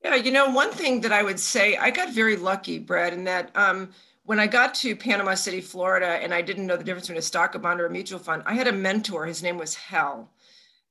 Yeah, 0.04 0.16
you 0.16 0.32
know, 0.32 0.50
one 0.50 0.72
thing 0.72 1.02
that 1.02 1.12
I 1.12 1.24
would 1.24 1.40
say, 1.40 1.76
I 1.76 1.92
got 1.92 2.14
very 2.14 2.38
lucky, 2.38 2.80
Brad, 2.80 3.12
in 3.12 3.26
that 3.26 3.52
um, 3.56 3.90
when 4.24 4.40
I 4.40 4.48
got 4.48 4.74
to 4.76 4.96
Panama 4.96 5.34
City, 5.34 5.60
Florida, 5.60 6.06
and 6.06 6.34
I 6.34 6.42
didn't 6.42 6.68
know 6.68 6.78
the 6.78 6.84
difference 6.84 7.08
between 7.08 7.20
a 7.20 7.24
stock, 7.24 7.56
a 7.56 7.60
bond, 7.60 7.82
or 7.82 7.88
a 7.88 7.90
mutual 7.90 8.20
fund, 8.20 8.44
I 8.46 8.54
had 8.54 8.68
a 8.68 8.72
mentor. 8.72 9.26
His 9.26 9.44
name 9.44 9.58
was 9.58 9.76
Hal. 9.76 10.32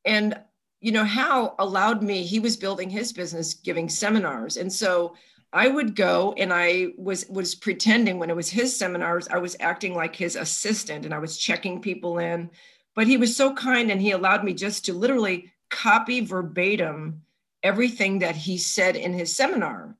And, 0.04 0.38
you 0.80 0.92
know, 0.92 1.04
Hal 1.04 1.54
allowed 1.58 2.02
me, 2.02 2.24
he 2.24 2.38
was 2.38 2.56
building 2.56 2.90
his 2.90 3.12
business 3.12 3.54
giving 3.54 3.88
seminars. 3.88 4.56
And 4.56 4.72
so 4.72 5.14
I 5.52 5.68
would 5.68 5.96
go 5.96 6.34
and 6.36 6.52
I 6.52 6.88
was 6.98 7.26
was 7.28 7.54
pretending 7.54 8.18
when 8.18 8.28
it 8.28 8.36
was 8.36 8.50
his 8.50 8.76
seminars, 8.76 9.28
I 9.28 9.38
was 9.38 9.56
acting 9.60 9.94
like 9.94 10.14
his 10.14 10.36
assistant 10.36 11.04
and 11.06 11.14
I 11.14 11.18
was 11.18 11.38
checking 11.38 11.80
people 11.80 12.18
in. 12.18 12.50
But 12.94 13.06
he 13.06 13.16
was 13.16 13.36
so 13.36 13.54
kind 13.54 13.90
and 13.90 14.00
he 14.00 14.10
allowed 14.10 14.44
me 14.44 14.54
just 14.54 14.84
to 14.86 14.92
literally 14.92 15.52
copy 15.70 16.20
verbatim 16.20 17.22
everything 17.62 18.20
that 18.20 18.36
he 18.36 18.58
said 18.58 18.96
in 18.96 19.12
his 19.12 19.34
seminar. 19.34 19.96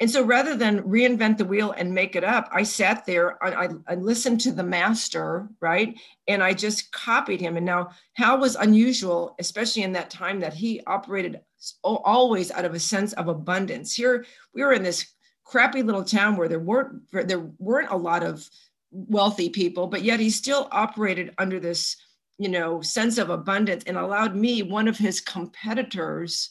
And 0.00 0.10
so 0.10 0.24
rather 0.24 0.56
than 0.56 0.82
reinvent 0.82 1.38
the 1.38 1.44
wheel 1.44 1.72
and 1.76 1.94
make 1.94 2.16
it 2.16 2.24
up, 2.24 2.48
I 2.50 2.64
sat 2.64 3.06
there, 3.06 3.42
I, 3.42 3.68
I, 3.86 3.94
listened 3.94 4.40
to 4.40 4.50
the 4.50 4.64
master, 4.64 5.48
right? 5.60 5.96
And 6.26 6.42
I 6.42 6.54
just 6.54 6.90
copied 6.90 7.40
him. 7.40 7.56
And 7.56 7.64
now 7.64 7.90
Hal 8.14 8.38
was 8.38 8.56
unusual, 8.56 9.36
especially 9.38 9.84
in 9.84 9.92
that 9.92 10.10
time 10.10 10.40
that 10.40 10.54
he 10.54 10.80
operated 10.88 11.40
always 11.84 12.50
out 12.50 12.64
of 12.64 12.74
a 12.74 12.80
sense 12.80 13.12
of 13.12 13.28
abundance. 13.28 13.94
Here 13.94 14.24
we 14.52 14.64
were 14.64 14.72
in 14.72 14.82
this 14.82 15.06
crappy 15.44 15.84
little 15.84 16.04
town 16.04 16.36
where 16.36 16.48
there 16.48 16.58
weren't 16.58 17.02
there 17.12 17.50
weren't 17.58 17.92
a 17.92 17.96
lot 17.96 18.24
of 18.24 18.48
wealthy 18.90 19.50
people, 19.50 19.86
but 19.86 20.02
yet 20.02 20.18
he 20.18 20.30
still 20.30 20.66
operated 20.72 21.32
under 21.38 21.60
this 21.60 21.96
you 22.38 22.48
know, 22.48 22.80
sense 22.80 23.18
of 23.18 23.30
abundance 23.30 23.84
and 23.84 23.96
allowed 23.96 24.34
me, 24.34 24.62
one 24.62 24.88
of 24.88 24.98
his 24.98 25.20
competitors, 25.20 26.50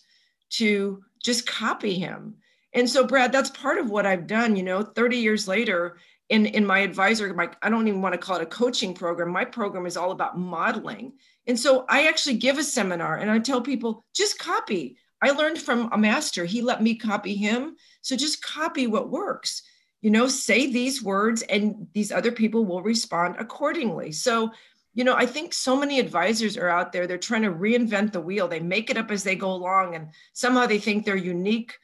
to 0.51 1.03
just 1.23 1.47
copy 1.47 1.95
him. 1.95 2.35
And 2.73 2.89
so, 2.89 3.05
Brad, 3.05 3.31
that's 3.31 3.50
part 3.50 3.77
of 3.77 3.89
what 3.89 4.05
I've 4.05 4.27
done, 4.27 4.55
you 4.55 4.63
know, 4.63 4.81
30 4.81 5.17
years 5.17 5.47
later 5.47 5.97
in, 6.31 6.45
in 6.45 6.65
my 6.65 6.79
advisor, 6.79 7.33
my, 7.33 7.50
I 7.61 7.69
don't 7.69 7.89
even 7.89 8.01
want 8.01 8.13
to 8.13 8.17
call 8.17 8.38
it 8.38 8.41
a 8.41 8.45
coaching 8.45 8.93
program. 8.93 9.29
My 9.29 9.43
program 9.43 9.85
is 9.85 9.97
all 9.97 10.11
about 10.11 10.39
modeling. 10.39 11.13
And 11.45 11.59
so 11.59 11.85
I 11.89 12.07
actually 12.07 12.38
give 12.38 12.57
a 12.57 12.63
seminar 12.63 13.17
and 13.17 13.29
I 13.29 13.39
tell 13.39 13.61
people 13.61 14.05
just 14.15 14.39
copy. 14.39 14.97
I 15.21 15.31
learned 15.31 15.59
from 15.59 15.89
a 15.91 15.97
master. 15.97 16.45
He 16.45 16.61
let 16.61 16.81
me 16.81 16.95
copy 16.95 17.35
him. 17.35 17.75
So 18.01 18.15
just 18.15 18.41
copy 18.41 18.88
what 18.88 19.09
works. 19.09 19.63
You 20.01 20.09
know, 20.09 20.29
say 20.29 20.71
these 20.71 21.03
words 21.03 21.41
and 21.43 21.88
these 21.93 22.13
other 22.13 22.31
people 22.31 22.65
will 22.65 22.81
respond 22.81 23.35
accordingly. 23.38 24.13
So 24.13 24.51
you 24.93 25.03
know, 25.03 25.15
I 25.15 25.25
think 25.25 25.53
so 25.53 25.75
many 25.75 26.00
advisors 26.00 26.57
are 26.57 26.69
out 26.69 26.91
there, 26.91 27.07
they're 27.07 27.17
trying 27.17 27.43
to 27.43 27.51
reinvent 27.51 28.12
the 28.12 28.21
wheel. 28.21 28.48
They 28.48 28.60
make 28.60 28.89
it 28.89 28.98
up 28.98 29.12
as 29.12 29.24
they 29.24 29.36
go 29.36 29.51
along 29.51 29.95
and 29.95 30.10
somehow 30.33 30.65
they 30.65 30.79
think 30.79 31.05
they're 31.05 31.15
unique. 31.15 31.77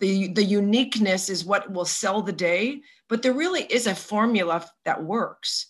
The, 0.00 0.28
the 0.28 0.44
uniqueness 0.44 1.28
is 1.28 1.44
what 1.44 1.72
will 1.72 1.84
sell 1.84 2.22
the 2.22 2.32
day, 2.32 2.82
but 3.08 3.22
there 3.22 3.32
really 3.32 3.62
is 3.62 3.86
a 3.86 3.94
formula 3.94 4.68
that 4.84 5.02
works. 5.02 5.66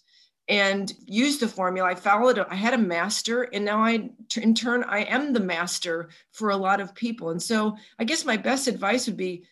And 0.51 0.91
use 1.05 1.37
the 1.37 1.47
formula. 1.47 1.91
I 1.91 1.95
followed. 1.95 2.39
I 2.39 2.55
had 2.55 2.73
a 2.73 2.79
master, 2.79 3.43
and 3.43 3.67
now 3.67 3.85
I, 3.85 4.09
in 4.35 4.55
turn, 4.55 4.83
I 4.85 5.01
am 5.01 5.35
the 5.35 5.41
master 5.41 6.09
for 6.33 6.49
a 6.49 6.57
lot 6.57 6.81
of 6.81 6.95
people. 6.95 7.29
And 7.29 7.43
so, 7.43 7.77
I 7.99 8.05
guess 8.05 8.25
my 8.25 8.39
best 8.39 8.67
advice 8.67 9.07
would 9.07 9.19
be, 9.19 9.45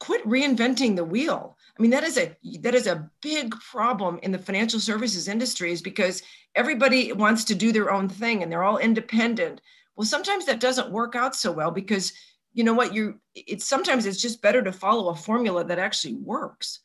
quit 0.00 0.22
reinventing 0.26 0.96
the 0.96 1.04
wheel. 1.04 1.56
I 1.78 1.82
mean, 1.82 1.90
that 1.92 2.04
is 2.04 2.18
a 2.18 2.36
that 2.60 2.74
is 2.74 2.86
a 2.86 3.10
big 3.22 3.54
problem 3.60 4.18
in 4.22 4.30
the 4.30 4.38
financial 4.38 4.78
services 4.78 5.28
industry, 5.28 5.72
is 5.72 5.80
because 5.80 6.22
everybody 6.54 7.12
wants 7.12 7.44
to 7.44 7.54
do 7.54 7.72
their 7.72 7.90
own 7.90 8.08
thing 8.08 8.42
and 8.42 8.52
they're 8.52 8.64
all 8.64 8.78
independent. 8.78 9.60
Well, 9.96 10.06
sometimes 10.06 10.46
that 10.46 10.60
doesn't 10.60 10.90
work 10.90 11.16
out 11.16 11.34
so 11.34 11.50
well 11.50 11.70
because 11.70 12.12
you 12.52 12.64
know 12.64 12.74
what 12.74 12.94
you 12.94 13.18
it's 13.34 13.64
sometimes 13.64 14.04
it's 14.04 14.20
just 14.20 14.42
better 14.42 14.62
to 14.62 14.72
follow 14.72 15.08
a 15.08 15.14
formula 15.14 15.64
that 15.64 15.78
actually 15.78 16.14
works. 16.14 16.80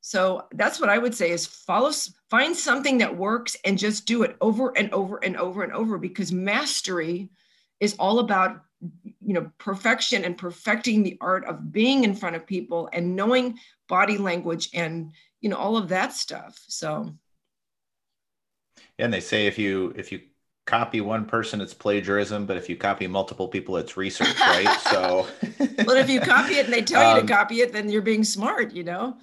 So 0.00 0.46
that's 0.52 0.80
what 0.80 0.88
I 0.88 0.96
would 0.96 1.14
say 1.14 1.30
is 1.30 1.46
follow 1.46 1.92
find 2.30 2.56
something 2.56 2.98
that 2.98 3.16
works 3.16 3.56
and 3.64 3.78
just 3.78 4.06
do 4.06 4.22
it 4.22 4.36
over 4.40 4.76
and 4.76 4.90
over 4.92 5.22
and 5.22 5.36
over 5.36 5.62
and 5.62 5.72
over 5.72 5.98
because 5.98 6.32
mastery 6.32 7.28
is 7.80 7.94
all 7.98 8.20
about 8.20 8.62
you 9.20 9.34
know 9.34 9.50
perfection 9.58 10.24
and 10.24 10.38
perfecting 10.38 11.02
the 11.02 11.18
art 11.20 11.44
of 11.44 11.70
being 11.70 12.04
in 12.04 12.14
front 12.14 12.36
of 12.36 12.46
people 12.46 12.88
and 12.92 13.14
knowing 13.14 13.58
body 13.90 14.16
language 14.16 14.70
and 14.72 15.12
you 15.42 15.50
know 15.50 15.56
all 15.56 15.76
of 15.76 15.88
that 15.88 16.14
stuff 16.14 16.58
so 16.68 17.12
yeah, 18.98 19.06
and 19.06 19.14
they 19.14 19.20
say 19.20 19.46
if 19.46 19.58
you 19.58 19.92
if 19.96 20.12
you 20.12 20.20
copy 20.66 21.00
one 21.00 21.24
person, 21.24 21.60
it's 21.60 21.74
plagiarism, 21.74 22.46
but 22.46 22.56
if 22.56 22.68
you 22.68 22.76
copy 22.76 23.06
multiple 23.06 23.48
people, 23.48 23.76
it's 23.76 23.96
research, 23.96 24.38
right? 24.46 24.78
so, 24.80 25.26
but 25.58 25.96
if 25.96 26.08
you 26.08 26.20
copy 26.20 26.54
it 26.54 26.66
and 26.66 26.72
they 26.72 26.82
tell 26.82 27.08
you 27.08 27.14
to 27.16 27.20
um, 27.22 27.26
copy 27.26 27.60
it, 27.60 27.72
then 27.72 27.88
you're 27.88 28.02
being 28.02 28.24
smart, 28.24 28.72
you 28.72 28.84
know. 28.84 29.16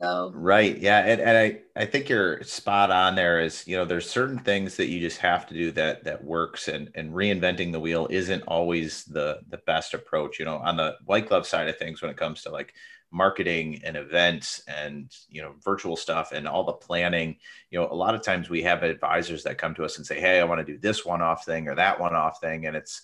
So 0.00 0.30
right, 0.34 0.76
yeah, 0.76 0.98
and, 1.06 1.20
and 1.22 1.38
I 1.38 1.60
I 1.74 1.86
think 1.86 2.10
you're 2.10 2.42
spot 2.42 2.90
on. 2.90 3.14
There 3.14 3.40
is 3.40 3.66
you 3.66 3.76
know 3.76 3.86
there's 3.86 4.08
certain 4.08 4.38
things 4.38 4.76
that 4.76 4.88
you 4.88 5.00
just 5.00 5.18
have 5.18 5.46
to 5.46 5.54
do 5.54 5.70
that 5.72 6.04
that 6.04 6.22
works, 6.22 6.68
and 6.68 6.90
and 6.94 7.12
reinventing 7.12 7.72
the 7.72 7.80
wheel 7.80 8.06
isn't 8.10 8.42
always 8.42 9.04
the 9.04 9.40
the 9.48 9.58
best 9.66 9.94
approach. 9.94 10.38
You 10.38 10.44
know, 10.44 10.58
on 10.58 10.76
the 10.76 10.96
white 11.06 11.28
glove 11.28 11.46
side 11.46 11.68
of 11.68 11.78
things, 11.78 12.02
when 12.02 12.10
it 12.10 12.18
comes 12.18 12.42
to 12.42 12.50
like 12.50 12.74
marketing 13.12 13.80
and 13.84 13.96
events 13.96 14.62
and 14.66 15.14
you 15.28 15.40
know 15.40 15.54
virtual 15.64 15.96
stuff 15.96 16.32
and 16.32 16.46
all 16.46 16.64
the 16.64 16.72
planning 16.72 17.36
you 17.70 17.78
know 17.78 17.88
a 17.90 17.94
lot 17.94 18.14
of 18.14 18.22
times 18.22 18.50
we 18.50 18.62
have 18.62 18.82
advisors 18.82 19.42
that 19.44 19.58
come 19.58 19.74
to 19.74 19.84
us 19.84 19.96
and 19.96 20.06
say 20.06 20.20
hey 20.20 20.40
i 20.40 20.44
want 20.44 20.58
to 20.58 20.72
do 20.72 20.78
this 20.78 21.04
one 21.04 21.22
off 21.22 21.44
thing 21.44 21.68
or 21.68 21.74
that 21.74 21.98
one 21.98 22.14
off 22.14 22.40
thing 22.40 22.66
and 22.66 22.76
it's 22.76 23.02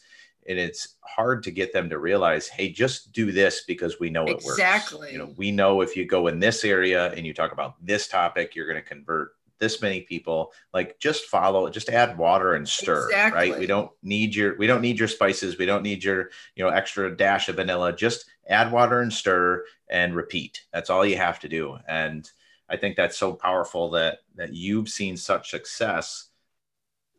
and 0.48 0.58
it's 0.58 0.96
hard 1.02 1.42
to 1.44 1.52
get 1.52 1.72
them 1.72 1.88
to 1.88 1.98
realize 1.98 2.48
hey 2.48 2.68
just 2.68 3.12
do 3.12 3.30
this 3.30 3.62
because 3.62 4.00
we 4.00 4.10
know 4.10 4.24
it 4.24 4.32
exactly. 4.32 4.48
works 4.48 4.58
exactly 4.58 5.12
you 5.12 5.18
know 5.18 5.32
we 5.36 5.52
know 5.52 5.80
if 5.80 5.96
you 5.96 6.04
go 6.04 6.26
in 6.26 6.40
this 6.40 6.64
area 6.64 7.12
and 7.12 7.24
you 7.24 7.32
talk 7.32 7.52
about 7.52 7.74
this 7.84 8.08
topic 8.08 8.56
you're 8.56 8.66
going 8.66 8.82
to 8.82 8.88
convert 8.88 9.32
this 9.62 9.80
many 9.80 10.00
people 10.00 10.52
like 10.74 10.98
just 10.98 11.26
follow 11.26 11.70
just 11.70 11.88
add 11.88 12.18
water 12.18 12.54
and 12.54 12.68
stir 12.68 13.04
exactly. 13.04 13.50
right 13.50 13.58
we 13.60 13.64
don't 13.64 13.92
need 14.02 14.34
your 14.34 14.56
we 14.58 14.66
don't 14.66 14.82
need 14.82 14.98
your 14.98 15.06
spices. 15.06 15.56
We 15.56 15.66
don't 15.66 15.84
need 15.84 16.02
your 16.02 16.30
you 16.56 16.64
know 16.64 16.70
extra 16.70 17.16
dash 17.16 17.48
of 17.48 17.56
vanilla. 17.56 17.92
Just 17.92 18.24
add 18.48 18.72
water 18.72 19.02
and 19.02 19.12
stir 19.12 19.64
and 19.88 20.16
repeat. 20.16 20.62
That's 20.72 20.90
all 20.90 21.06
you 21.06 21.16
have 21.16 21.38
to 21.40 21.48
do. 21.48 21.78
And 21.88 22.28
i 22.68 22.76
think 22.76 22.96
that's 22.96 23.18
so 23.18 23.32
powerful 23.32 23.90
that 23.90 24.18
that 24.34 24.52
you've 24.52 24.88
seen 24.88 25.16
such 25.16 25.50
success 25.50 26.28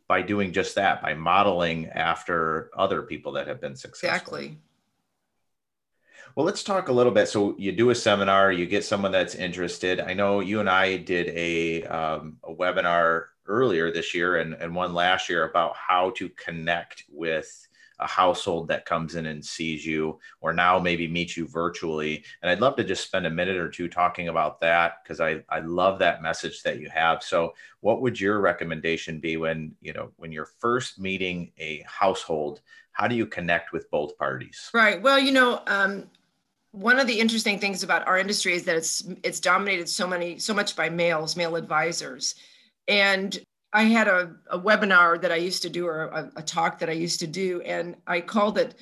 by 0.06 0.20
doing 0.20 0.52
just 0.52 0.74
that 0.74 1.00
by 1.00 1.14
modeling 1.14 1.86
after 1.86 2.70
other 2.76 3.02
people 3.02 3.32
that 3.32 3.46
have 3.46 3.60
been 3.60 3.76
successful. 3.76 4.36
Exactly 4.36 4.58
well, 6.34 6.46
let's 6.46 6.62
talk 6.62 6.88
a 6.88 6.92
little 6.92 7.12
bit. 7.12 7.28
So 7.28 7.54
you 7.58 7.72
do 7.72 7.90
a 7.90 7.94
seminar, 7.94 8.50
you 8.50 8.66
get 8.66 8.84
someone 8.84 9.12
that's 9.12 9.34
interested. 9.34 10.00
I 10.00 10.14
know 10.14 10.40
you 10.40 10.60
and 10.60 10.68
I 10.68 10.96
did 10.96 11.28
a, 11.28 11.84
um, 11.84 12.38
a 12.42 12.52
webinar 12.52 13.26
earlier 13.46 13.92
this 13.92 14.14
year 14.14 14.38
and, 14.38 14.54
and 14.54 14.74
one 14.74 14.94
last 14.94 15.28
year 15.28 15.48
about 15.48 15.76
how 15.76 16.10
to 16.16 16.28
connect 16.30 17.04
with 17.08 17.68
a 18.00 18.06
household 18.06 18.68
that 18.68 18.86
comes 18.86 19.14
in 19.14 19.26
and 19.26 19.44
sees 19.44 19.86
you 19.86 20.18
or 20.40 20.52
now 20.52 20.78
maybe 20.78 21.06
meets 21.06 21.36
you 21.36 21.46
virtually. 21.46 22.24
And 22.42 22.50
i'd 22.50 22.60
love 22.60 22.76
to 22.76 22.84
just 22.84 23.06
spend 23.06 23.26
a 23.26 23.30
minute 23.30 23.56
or 23.56 23.68
two 23.68 23.88
talking 23.88 24.28
about 24.28 24.60
that 24.60 25.02
because 25.02 25.20
I, 25.20 25.42
I 25.48 25.60
love 25.60 25.98
that 26.00 26.22
message 26.22 26.62
that 26.62 26.80
you 26.80 26.90
have. 26.90 27.22
So 27.22 27.54
what 27.80 28.02
would 28.02 28.20
your 28.20 28.40
recommendation 28.40 29.20
be 29.20 29.36
when 29.36 29.74
you 29.80 29.92
know 29.92 30.10
when 30.16 30.32
you're 30.32 30.50
first 30.58 30.98
meeting 30.98 31.52
a 31.58 31.84
household? 31.86 32.60
How 32.92 33.06
do 33.06 33.14
you 33.14 33.26
connect 33.26 33.72
with 33.72 33.90
both 33.90 34.16
parties? 34.18 34.70
Right. 34.74 35.00
Well 35.00 35.18
you 35.18 35.32
know 35.32 35.62
um, 35.66 36.10
one 36.74 36.98
of 36.98 37.06
the 37.06 37.20
interesting 37.20 37.60
things 37.60 37.84
about 37.84 38.06
our 38.08 38.18
industry 38.18 38.52
is 38.52 38.64
that 38.64 38.74
it's 38.74 39.04
it's 39.22 39.38
dominated 39.38 39.88
so 39.88 40.08
many 40.08 40.38
so 40.38 40.52
much 40.52 40.74
by 40.74 40.88
males 40.88 41.36
male 41.36 41.56
advisors. 41.56 42.34
And 42.88 43.38
i 43.72 43.84
had 43.84 44.08
a, 44.08 44.34
a 44.50 44.58
webinar 44.58 45.20
that 45.20 45.32
i 45.32 45.36
used 45.36 45.62
to 45.62 45.70
do 45.70 45.86
or 45.86 46.04
a, 46.04 46.30
a 46.36 46.42
talk 46.42 46.78
that 46.78 46.88
i 46.88 46.92
used 46.92 47.20
to 47.20 47.26
do 47.26 47.60
and 47.62 47.96
i 48.06 48.20
called 48.20 48.58
it 48.58 48.74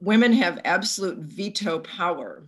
women 0.00 0.32
have 0.32 0.60
absolute 0.64 1.18
veto 1.18 1.78
power. 1.78 2.46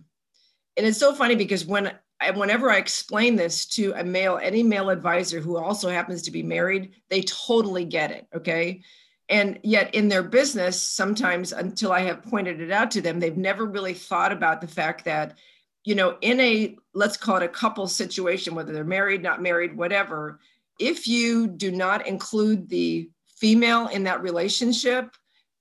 And 0.77 0.85
it's 0.85 0.99
so 0.99 1.13
funny 1.13 1.35
because 1.35 1.65
when 1.65 1.91
I, 2.21 2.31
whenever 2.31 2.69
i 2.69 2.77
explain 2.77 3.37
this 3.37 3.65
to 3.77 3.93
a 3.93 4.03
male 4.03 4.37
any 4.41 4.63
male 4.63 4.89
advisor 4.89 5.39
who 5.39 5.57
also 5.57 5.89
happens 5.89 6.21
to 6.23 6.31
be 6.31 6.43
married 6.43 6.91
they 7.09 7.21
totally 7.21 7.85
get 7.85 8.11
it 8.11 8.27
okay 8.35 8.81
and 9.29 9.59
yet 9.63 9.93
in 9.93 10.07
their 10.07 10.23
business 10.23 10.81
sometimes 10.81 11.51
until 11.51 11.91
i 11.91 12.01
have 12.01 12.23
pointed 12.23 12.59
it 12.59 12.71
out 12.71 12.91
to 12.91 13.01
them 13.01 13.19
they've 13.19 13.37
never 13.37 13.65
really 13.65 13.93
thought 13.93 14.31
about 14.31 14.61
the 14.61 14.67
fact 14.67 15.05
that 15.05 15.37
you 15.83 15.95
know 15.95 16.17
in 16.21 16.39
a 16.39 16.75
let's 16.93 17.17
call 17.17 17.37
it 17.37 17.43
a 17.43 17.49
couple 17.49 17.87
situation 17.87 18.55
whether 18.55 18.73
they're 18.73 18.83
married 18.83 19.23
not 19.23 19.41
married 19.41 19.75
whatever 19.75 20.39
if 20.79 21.07
you 21.07 21.47
do 21.47 21.71
not 21.71 22.07
include 22.07 22.69
the 22.69 23.09
female 23.37 23.87
in 23.87 24.03
that 24.03 24.21
relationship 24.21 25.15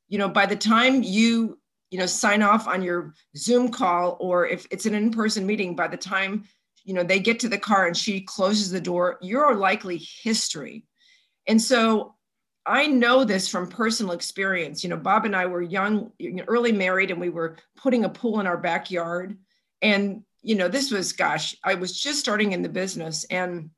you 0.08 0.18
know 0.18 0.28
by 0.28 0.46
the 0.46 0.56
time 0.56 1.02
you 1.02 1.58
you 1.90 1.98
know 1.98 2.06
sign 2.06 2.42
off 2.42 2.66
on 2.66 2.82
your 2.82 3.14
zoom 3.36 3.68
call 3.68 4.16
or 4.20 4.46
if 4.46 4.66
it's 4.70 4.86
an 4.86 4.94
in-person 4.94 5.46
meeting 5.46 5.76
by 5.76 5.86
the 5.86 5.96
time 5.96 6.44
you 6.84 6.94
know 6.94 7.02
they 7.02 7.18
get 7.18 7.38
to 7.38 7.48
the 7.48 7.58
car 7.58 7.86
and 7.86 7.96
she 7.96 8.20
closes 8.20 8.70
the 8.70 8.80
door 8.80 9.18
you're 9.20 9.54
likely 9.54 9.98
history. 9.98 10.84
And 11.46 11.60
so 11.60 12.14
I 12.68 12.86
know 12.86 13.24
this 13.24 13.48
from 13.48 13.68
personal 13.68 14.12
experience. 14.12 14.84
You 14.84 14.90
know, 14.90 14.96
Bob 14.96 15.24
and 15.24 15.34
I 15.34 15.46
were 15.46 15.62
young, 15.62 16.12
early 16.46 16.72
married, 16.72 17.10
and 17.10 17.20
we 17.20 17.30
were 17.30 17.56
putting 17.76 18.04
a 18.04 18.08
pool 18.08 18.40
in 18.40 18.46
our 18.46 18.58
backyard. 18.58 19.36
And, 19.82 20.22
you 20.42 20.54
know, 20.54 20.68
this 20.68 20.90
was, 20.90 21.12
gosh, 21.12 21.56
I 21.64 21.74
was 21.74 22.00
just 22.00 22.20
starting 22.20 22.52
in 22.52 22.62
the 22.62 22.68
business. 22.68 23.24
And, 23.24 23.70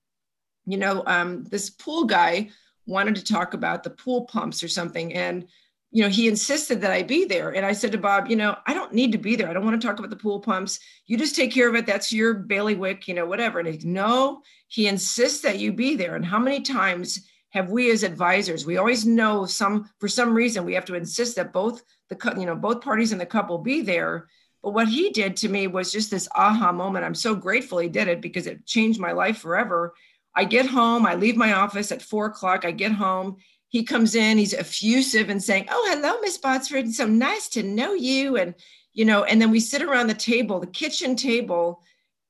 you 0.67 0.77
know, 0.77 1.03
um, 1.07 1.45
this 1.45 1.71
pool 1.71 2.05
guy 2.05 2.51
wanted 2.87 3.15
to 3.17 3.25
talk 3.25 3.55
about 3.55 3.85
the 3.85 3.91
pool 3.91 4.25
pumps 4.25 4.63
or 4.63 4.69
something. 4.69 5.15
And, 5.15 5.47
you 5.93 6.03
know, 6.03 6.09
he 6.09 6.29
insisted 6.29 6.81
that 6.81 6.93
I 6.93 7.03
be 7.03 7.25
there. 7.25 7.55
And 7.55 7.67
I 7.67 7.73
said 7.73 7.93
to 7.93 7.99
Bob, 7.99 8.29
you 8.29 8.37
know, 8.37 8.57
I 8.67 8.75
don't 8.75 8.93
need 8.93 9.13
to 9.13 9.19
be 9.19 9.37
there. 9.37 9.49
I 9.49 9.53
don't 9.53 9.65
want 9.65 9.81
to 9.81 9.87
talk 9.87 9.99
about 9.99 10.11
the 10.11 10.17
pool 10.17 10.41
pumps. 10.41 10.79
You 11.07 11.17
just 11.17 11.37
take 11.37 11.53
care 11.53 11.69
of 11.69 11.75
it. 11.75 11.87
That's 11.87 12.13
your 12.13 12.35
bailiwick, 12.35 13.09
you 13.09 13.15
know, 13.15 13.27
whatever. 13.27 13.59
And 13.61 13.69
he, 13.69 13.79
no, 13.87 14.43
he 14.69 14.87
insists 14.87 15.41
that 15.43 15.59
you 15.59 15.73
be 15.73 15.97
there. 15.97 16.17
And 16.17 16.25
how 16.25 16.39
many 16.39 16.61
times 16.61 17.27
have 17.51 17.71
we 17.71 17.91
as 17.91 18.03
advisors 18.03 18.65
we 18.65 18.77
always 18.77 19.05
know 19.05 19.45
some 19.45 19.91
for 19.99 20.09
some 20.09 20.33
reason 20.33 20.65
we 20.65 20.75
have 20.75 20.85
to 20.85 20.95
insist 20.95 21.37
that 21.37 21.53
both 21.53 21.83
the 22.11 22.35
you 22.37 22.45
know 22.45 22.57
both 22.57 22.83
parties 22.83 23.13
in 23.13 23.19
the 23.19 23.27
couple 23.27 23.59
be 23.59 23.81
there. 23.81 24.29
But 24.63 24.75
what 24.75 24.89
he 24.89 25.09
did 25.11 25.37
to 25.39 25.49
me 25.49 25.69
was 25.69 25.91
just 25.91 26.11
this 26.11 26.29
aha 26.35 26.71
moment. 26.71 27.07
I'm 27.07 27.15
so 27.15 27.35
grateful 27.35 27.79
he 27.79 27.89
did 27.89 28.09
it 28.09 28.21
because 28.21 28.47
it 28.47 28.67
changed 28.67 29.01
my 29.01 29.13
life 29.13 29.39
forever. 29.39 29.95
I 30.35 30.45
get 30.45 30.67
home 30.67 31.07
i 31.07 31.15
leave 31.15 31.37
my 31.37 31.55
office 31.55 31.91
at 31.91 32.03
four 32.03 32.27
o'clock 32.27 32.65
i 32.65 32.71
get 32.71 32.93
home. 32.93 33.37
He 33.69 33.85
comes 33.85 34.15
in 34.15 34.37
he's 34.37 34.55
effusive 34.55 35.31
and 35.31 35.43
saying 35.43 35.67
oh 35.71 35.89
hello 35.91 36.21
miss 36.21 36.39
botsford 36.39 36.93
so 36.93 37.07
nice 37.07 37.49
to 37.51 37.63
know 37.63 37.95
you. 37.95 38.37
And 38.37 38.55
you 38.93 39.05
know 39.05 39.25
and 39.25 39.41
then 39.41 39.51
we 39.51 39.61
sit 39.61 39.83
around 39.83 40.09
the 40.09 40.15
table 40.15 40.61
the 40.61 40.67
kitchen 40.67 41.17
table 41.17 41.83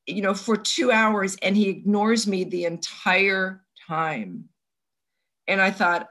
you 0.06 0.22
know 0.22 0.34
for 0.34 0.56
two 0.56 0.92
hours 0.92 1.36
and 1.42 1.56
he 1.56 1.68
ignores 1.68 2.26
me 2.26 2.44
the 2.44 2.66
entire 2.66 3.64
time 3.88 4.48
and 5.50 5.60
I 5.60 5.70
thought, 5.70 6.08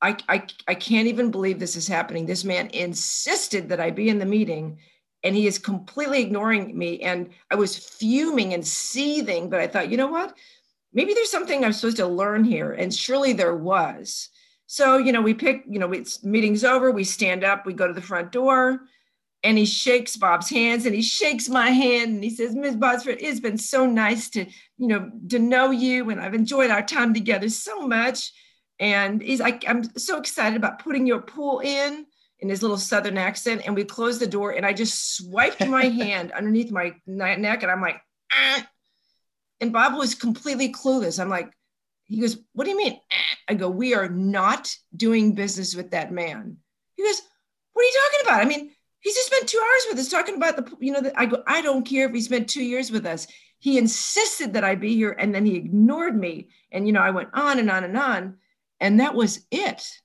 I, 0.00 0.16
I, 0.28 0.42
I 0.68 0.74
can't 0.74 1.08
even 1.08 1.30
believe 1.30 1.58
this 1.58 1.76
is 1.76 1.88
happening. 1.88 2.26
This 2.26 2.44
man 2.44 2.68
insisted 2.68 3.68
that 3.68 3.80
I 3.80 3.90
be 3.90 4.08
in 4.08 4.18
the 4.18 4.26
meeting 4.26 4.78
and 5.22 5.34
he 5.34 5.46
is 5.46 5.58
completely 5.58 6.20
ignoring 6.20 6.76
me. 6.76 7.00
And 7.00 7.30
I 7.50 7.54
was 7.54 7.76
fuming 7.76 8.54
and 8.54 8.66
seething, 8.66 9.48
but 9.48 9.60
I 9.60 9.68
thought, 9.68 9.90
you 9.90 9.96
know 9.96 10.08
what? 10.08 10.36
Maybe 10.92 11.14
there's 11.14 11.30
something 11.30 11.64
I'm 11.64 11.72
supposed 11.72 11.98
to 11.98 12.06
learn 12.06 12.44
here. 12.44 12.72
And 12.72 12.92
surely 12.92 13.32
there 13.32 13.56
was. 13.56 14.28
So, 14.66 14.96
you 14.96 15.12
know, 15.12 15.22
we 15.22 15.34
pick, 15.34 15.64
you 15.68 15.78
know, 15.78 15.92
it's 15.92 16.24
meeting's 16.24 16.64
over, 16.64 16.90
we 16.90 17.04
stand 17.04 17.44
up, 17.44 17.64
we 17.64 17.72
go 17.72 17.86
to 17.86 17.92
the 17.92 18.02
front 18.02 18.32
door, 18.32 18.80
and 19.44 19.58
he 19.58 19.64
shakes 19.64 20.16
Bob's 20.16 20.48
hands 20.48 20.86
and 20.86 20.94
he 20.94 21.02
shakes 21.02 21.48
my 21.48 21.70
hand 21.70 22.14
and 22.14 22.24
he 22.24 22.30
says, 22.30 22.54
Ms. 22.54 22.76
Botsford, 22.76 23.18
it's 23.20 23.40
been 23.40 23.58
so 23.58 23.86
nice 23.86 24.30
to, 24.30 24.46
you 24.78 24.88
know, 24.88 25.10
to 25.28 25.38
know 25.38 25.70
you 25.70 26.10
and 26.10 26.20
I've 26.20 26.34
enjoyed 26.34 26.70
our 26.70 26.82
time 26.82 27.12
together 27.12 27.48
so 27.48 27.86
much. 27.86 28.32
And 28.80 29.22
he's 29.22 29.40
like, 29.40 29.64
I'm 29.68 29.84
so 29.96 30.18
excited 30.18 30.56
about 30.56 30.80
putting 30.80 31.06
your 31.06 31.20
pool 31.20 31.60
in 31.60 32.06
in 32.40 32.48
his 32.48 32.62
little 32.62 32.78
southern 32.78 33.16
accent. 33.16 33.62
And 33.64 33.74
we 33.74 33.84
closed 33.84 34.20
the 34.20 34.26
door 34.26 34.50
and 34.50 34.66
I 34.66 34.72
just 34.72 35.16
swiped 35.16 35.64
my 35.66 35.84
hand 36.02 36.32
underneath 36.32 36.72
my 36.72 36.94
neck 37.06 37.62
and 37.62 37.70
I'm 37.70 37.80
like, 37.80 38.00
ah. 38.32 38.66
and 39.60 39.72
Bob 39.72 39.94
was 39.96 40.14
completely 40.14 40.72
clueless. 40.72 41.20
I'm 41.20 41.28
like, 41.30 41.52
he 42.04 42.20
goes, 42.20 42.38
What 42.52 42.64
do 42.64 42.70
you 42.70 42.76
mean? 42.76 43.00
Ah. 43.10 43.38
I 43.48 43.54
go, 43.54 43.68
We 43.68 43.94
are 43.94 44.08
not 44.08 44.74
doing 44.94 45.34
business 45.34 45.74
with 45.74 45.92
that 45.92 46.12
man. 46.12 46.58
He 46.96 47.04
goes, 47.04 47.22
What 47.72 47.82
are 47.82 47.86
you 47.86 48.00
talking 48.10 48.26
about? 48.26 48.40
I 48.42 48.48
mean, 48.48 48.70
he 49.00 49.10
just 49.10 49.26
spent 49.26 49.48
two 49.48 49.58
hours 49.58 49.86
with 49.90 49.98
us 49.98 50.08
talking 50.08 50.36
about 50.36 50.56
the, 50.56 50.76
you 50.78 50.92
know, 50.92 51.00
the, 51.00 51.18
I 51.18 51.26
go, 51.26 51.42
I 51.46 51.60
don't 51.60 51.84
care 51.84 52.06
if 52.06 52.14
he 52.14 52.20
spent 52.20 52.48
two 52.48 52.62
years 52.62 52.90
with 52.90 53.04
us. 53.04 53.26
He 53.58 53.78
insisted 53.78 54.54
that 54.54 54.64
I 54.64 54.74
be 54.74 54.94
here 54.94 55.14
and 55.18 55.34
then 55.34 55.44
he 55.44 55.56
ignored 55.56 56.16
me. 56.16 56.50
And, 56.70 56.86
you 56.86 56.92
know, 56.92 57.00
I 57.00 57.10
went 57.10 57.30
on 57.32 57.58
and 57.58 57.70
on 57.70 57.84
and 57.84 57.96
on. 57.96 58.36
And 58.82 58.98
that 58.98 59.14
was 59.14 59.46
it. 59.52 60.02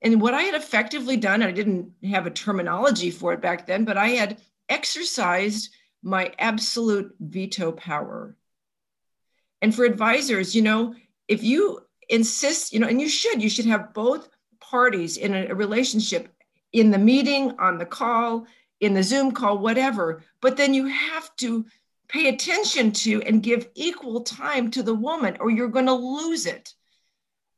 And 0.00 0.20
what 0.20 0.32
I 0.32 0.42
had 0.42 0.54
effectively 0.54 1.18
done, 1.18 1.42
I 1.42 1.52
didn't 1.52 1.92
have 2.04 2.26
a 2.26 2.30
terminology 2.30 3.10
for 3.10 3.34
it 3.34 3.42
back 3.42 3.66
then, 3.66 3.84
but 3.84 3.98
I 3.98 4.08
had 4.08 4.40
exercised 4.70 5.68
my 6.02 6.32
absolute 6.38 7.14
veto 7.20 7.70
power. 7.70 8.34
And 9.60 9.74
for 9.74 9.84
advisors, 9.84 10.54
you 10.54 10.62
know, 10.62 10.94
if 11.28 11.44
you 11.44 11.80
insist, 12.08 12.72
you 12.72 12.80
know, 12.80 12.88
and 12.88 12.98
you 12.98 13.10
should, 13.10 13.42
you 13.42 13.50
should 13.50 13.66
have 13.66 13.92
both 13.92 14.30
parties 14.58 15.18
in 15.18 15.34
a, 15.34 15.54
relationship 15.54 16.28
in 16.72 16.90
the 16.90 16.98
meeting, 16.98 17.52
on 17.58 17.76
the 17.76 17.86
call, 17.86 18.46
in 18.80 18.94
the 18.94 19.02
Zoom 19.02 19.32
call, 19.32 19.58
whatever. 19.58 20.22
But 20.40 20.56
then 20.56 20.72
you 20.72 20.86
have 20.86 21.34
to 21.36 21.66
pay 22.08 22.28
attention 22.28 22.92
to 22.92 23.22
and 23.22 23.42
give 23.42 23.68
equal 23.74 24.22
time 24.22 24.70
to 24.70 24.82
the 24.82 24.94
woman, 24.94 25.36
or 25.40 25.50
you're 25.50 25.68
going 25.68 25.86
to 25.86 25.92
lose 25.92 26.46
it. 26.46 26.74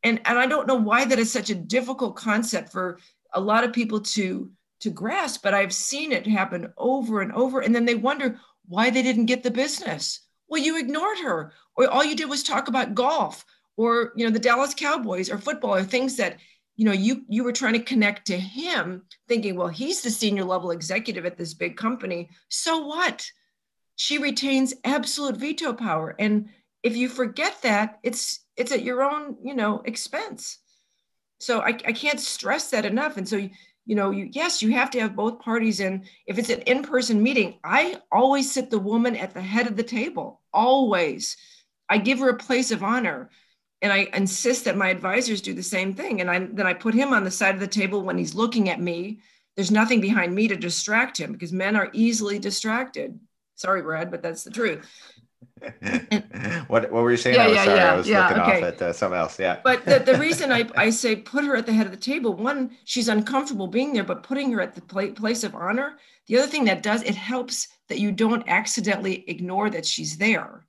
And, 0.06 0.20
and 0.24 0.38
I 0.38 0.46
don't 0.46 0.68
know 0.68 0.76
why 0.76 1.04
that 1.04 1.18
is 1.18 1.32
such 1.32 1.50
a 1.50 1.54
difficult 1.56 2.14
concept 2.14 2.70
for 2.70 2.98
a 3.32 3.40
lot 3.40 3.64
of 3.64 3.72
people 3.72 4.00
to 4.00 4.50
to 4.78 4.90
grasp, 4.90 5.42
but 5.42 5.54
I've 5.54 5.72
seen 5.72 6.12
it 6.12 6.26
happen 6.26 6.72
over 6.76 7.22
and 7.22 7.32
over. 7.32 7.60
And 7.60 7.74
then 7.74 7.86
they 7.86 7.94
wonder 7.94 8.38
why 8.68 8.90
they 8.90 9.02
didn't 9.02 9.24
get 9.24 9.42
the 9.42 9.50
business. 9.50 10.20
Well, 10.48 10.62
you 10.62 10.78
ignored 10.78 11.18
her, 11.20 11.52
or 11.76 11.88
all 11.88 12.04
you 12.04 12.14
did 12.14 12.28
was 12.28 12.42
talk 12.42 12.68
about 12.68 12.94
golf, 12.94 13.44
or 13.76 14.12
you 14.14 14.24
know 14.24 14.30
the 14.30 14.38
Dallas 14.38 14.74
Cowboys, 14.74 15.28
or 15.28 15.38
football, 15.38 15.74
or 15.74 15.82
things 15.82 16.16
that 16.18 16.36
you 16.76 16.84
know 16.84 16.92
you 16.92 17.24
you 17.28 17.42
were 17.42 17.52
trying 17.52 17.72
to 17.72 17.80
connect 17.80 18.26
to 18.26 18.38
him 18.38 19.02
thinking 19.26 19.56
well 19.56 19.68
he's 19.68 20.02
the 20.02 20.10
senior 20.10 20.44
level 20.44 20.70
executive 20.70 21.24
at 21.26 21.36
this 21.36 21.54
big 21.54 21.76
company 21.76 22.28
so 22.48 22.86
what 22.86 23.26
she 23.96 24.18
retains 24.18 24.74
absolute 24.84 25.36
veto 25.36 25.72
power 25.72 26.14
and 26.18 26.50
if 26.86 26.96
you 26.96 27.08
forget 27.08 27.60
that 27.62 27.98
it's 28.04 28.46
it's 28.56 28.70
at 28.70 28.84
your 28.84 29.02
own 29.02 29.36
you 29.42 29.54
know 29.54 29.82
expense 29.84 30.58
so 31.40 31.60
i, 31.60 31.70
I 31.90 31.92
can't 31.92 32.20
stress 32.20 32.70
that 32.70 32.86
enough 32.86 33.16
and 33.16 33.28
so 33.28 33.36
you 33.36 33.50
you 33.86 33.96
know 33.96 34.10
you 34.12 34.28
yes 34.30 34.62
you 34.62 34.70
have 34.72 34.90
to 34.92 35.00
have 35.00 35.16
both 35.16 35.40
parties 35.40 35.80
in 35.80 36.04
if 36.26 36.38
it's 36.38 36.50
an 36.50 36.62
in-person 36.62 37.20
meeting 37.20 37.58
i 37.64 38.00
always 38.12 38.52
sit 38.52 38.70
the 38.70 38.78
woman 38.78 39.16
at 39.16 39.34
the 39.34 39.42
head 39.42 39.66
of 39.66 39.76
the 39.76 39.82
table 39.98 40.40
always 40.52 41.36
i 41.88 41.98
give 41.98 42.20
her 42.20 42.30
a 42.30 42.44
place 42.46 42.70
of 42.70 42.84
honor 42.84 43.30
and 43.82 43.92
I 43.92 44.08
insist 44.14 44.64
that 44.64 44.76
my 44.76 44.88
advisors 44.88 45.42
do 45.42 45.52
the 45.52 45.62
same 45.62 45.94
thing. 45.94 46.20
And 46.20 46.30
I, 46.30 46.38
then 46.38 46.66
I 46.66 46.72
put 46.72 46.94
him 46.94 47.12
on 47.12 47.24
the 47.24 47.30
side 47.30 47.54
of 47.54 47.60
the 47.60 47.66
table 47.66 48.02
when 48.02 48.16
he's 48.16 48.34
looking 48.34 48.70
at 48.70 48.80
me. 48.80 49.20
There's 49.54 49.70
nothing 49.70 50.00
behind 50.00 50.34
me 50.34 50.48
to 50.48 50.56
distract 50.56 51.18
him 51.18 51.32
because 51.32 51.52
men 51.52 51.76
are 51.76 51.90
easily 51.92 52.38
distracted. 52.38 53.20
Sorry, 53.54 53.82
Brad, 53.82 54.10
but 54.10 54.22
that's 54.22 54.44
the 54.44 54.50
truth. 54.50 54.86
What, 56.68 56.90
what 56.90 57.02
were 57.02 57.10
you 57.10 57.16
saying? 57.16 57.36
Yeah, 57.36 57.44
I 57.44 57.46
was 57.46 57.56
yeah, 57.56 57.64
sorry. 57.64 57.78
yeah, 57.78 57.92
I 57.92 57.96
was 57.96 58.08
yeah, 58.08 58.28
looking 58.28 58.42
okay. 58.42 58.56
off 58.58 58.62
at 58.64 58.82
uh, 58.82 58.92
something 58.92 59.18
else. 59.18 59.38
Yeah. 59.38 59.60
But 59.62 59.84
the, 59.84 59.98
the 59.98 60.18
reason 60.18 60.52
I, 60.52 60.68
I 60.76 60.90
say 60.90 61.16
put 61.16 61.44
her 61.44 61.56
at 61.56 61.66
the 61.66 61.72
head 61.72 61.86
of 61.86 61.92
the 61.92 61.98
table, 61.98 62.34
one, 62.34 62.76
she's 62.84 63.08
uncomfortable 63.08 63.66
being 63.66 63.92
there, 63.92 64.04
but 64.04 64.22
putting 64.22 64.52
her 64.52 64.60
at 64.60 64.74
the 64.74 64.82
pla- 64.82 65.12
place 65.12 65.44
of 65.44 65.54
honor. 65.54 65.98
The 66.26 66.38
other 66.38 66.48
thing 66.48 66.64
that 66.64 66.82
does, 66.82 67.02
it 67.02 67.14
helps 67.14 67.68
that 67.88 68.00
you 68.00 68.10
don't 68.10 68.48
accidentally 68.48 69.24
ignore 69.28 69.70
that 69.70 69.86
she's 69.86 70.16
there 70.16 70.66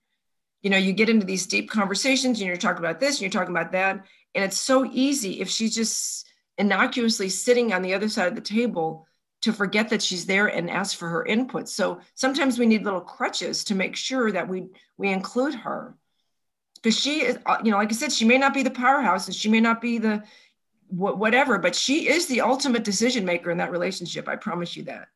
you 0.62 0.70
know 0.70 0.78
you 0.78 0.94
get 0.94 1.10
into 1.10 1.26
these 1.26 1.46
deep 1.46 1.70
conversations 1.70 2.40
and 2.40 2.48
you're 2.48 2.58
talking 2.58 2.84
about 2.84 3.00
this 3.00 3.16
and 3.16 3.22
you're 3.22 3.30
talking 3.30 3.56
about 3.56 3.72
that 3.72 4.04
and 4.36 4.44
it's 4.44 4.60
so 4.60 4.86
easy 4.92 5.40
if 5.40 5.50
she's 5.50 5.76
just 5.76 6.28
innocuously 6.58 7.30
sitting 7.30 7.74
on 7.74 7.82
the 7.82 7.94
other 7.94 8.10
side 8.10 8.28
of 8.28 8.36
the 8.36 8.42
table 8.42 9.08
to 9.42 9.54
forget 9.54 9.90
that 9.90 10.02
she's 10.02 10.26
there 10.26 10.48
and 10.48 10.70
ask 10.70 10.98
for 10.98 11.08
her 11.10 11.26
input. 11.26 11.70
So 11.70 12.00
sometimes 12.16 12.58
we 12.58 12.66
need 12.66 12.84
little 12.84 13.02
crutches 13.02 13.64
to 13.66 13.76
make 13.76 13.96
sure 13.96 14.32
that 14.32 14.48
we 14.48 14.68
we 14.98 15.10
include 15.10 15.54
her. 15.54 15.96
Because 16.76 17.00
she 17.00 17.22
is 17.22 17.38
uh, 17.46 17.58
you 17.64 17.72
know 17.72 17.78
like 17.78 17.92
i 17.92 17.96
said 17.96 18.12
she 18.12 18.26
may 18.26 18.38
not 18.38 18.54
be 18.54 18.64
the 18.64 18.70
powerhouse 18.70 19.28
and 19.28 19.36
she 19.36 19.50
may 19.50 19.60
not 19.60 19.82
be 19.82 19.98
the 19.98 20.24
whatever 20.90 21.58
but 21.58 21.76
she 21.76 22.08
is 22.08 22.28
the 22.28 22.40
ultimate 22.40 22.84
decision 22.84 23.26
maker 23.26 23.52
in 23.52 23.58
that 23.58 23.72
relationship. 23.72 24.28
I 24.28 24.36
promise 24.36 24.76
you 24.76 24.84
that. 24.84 25.10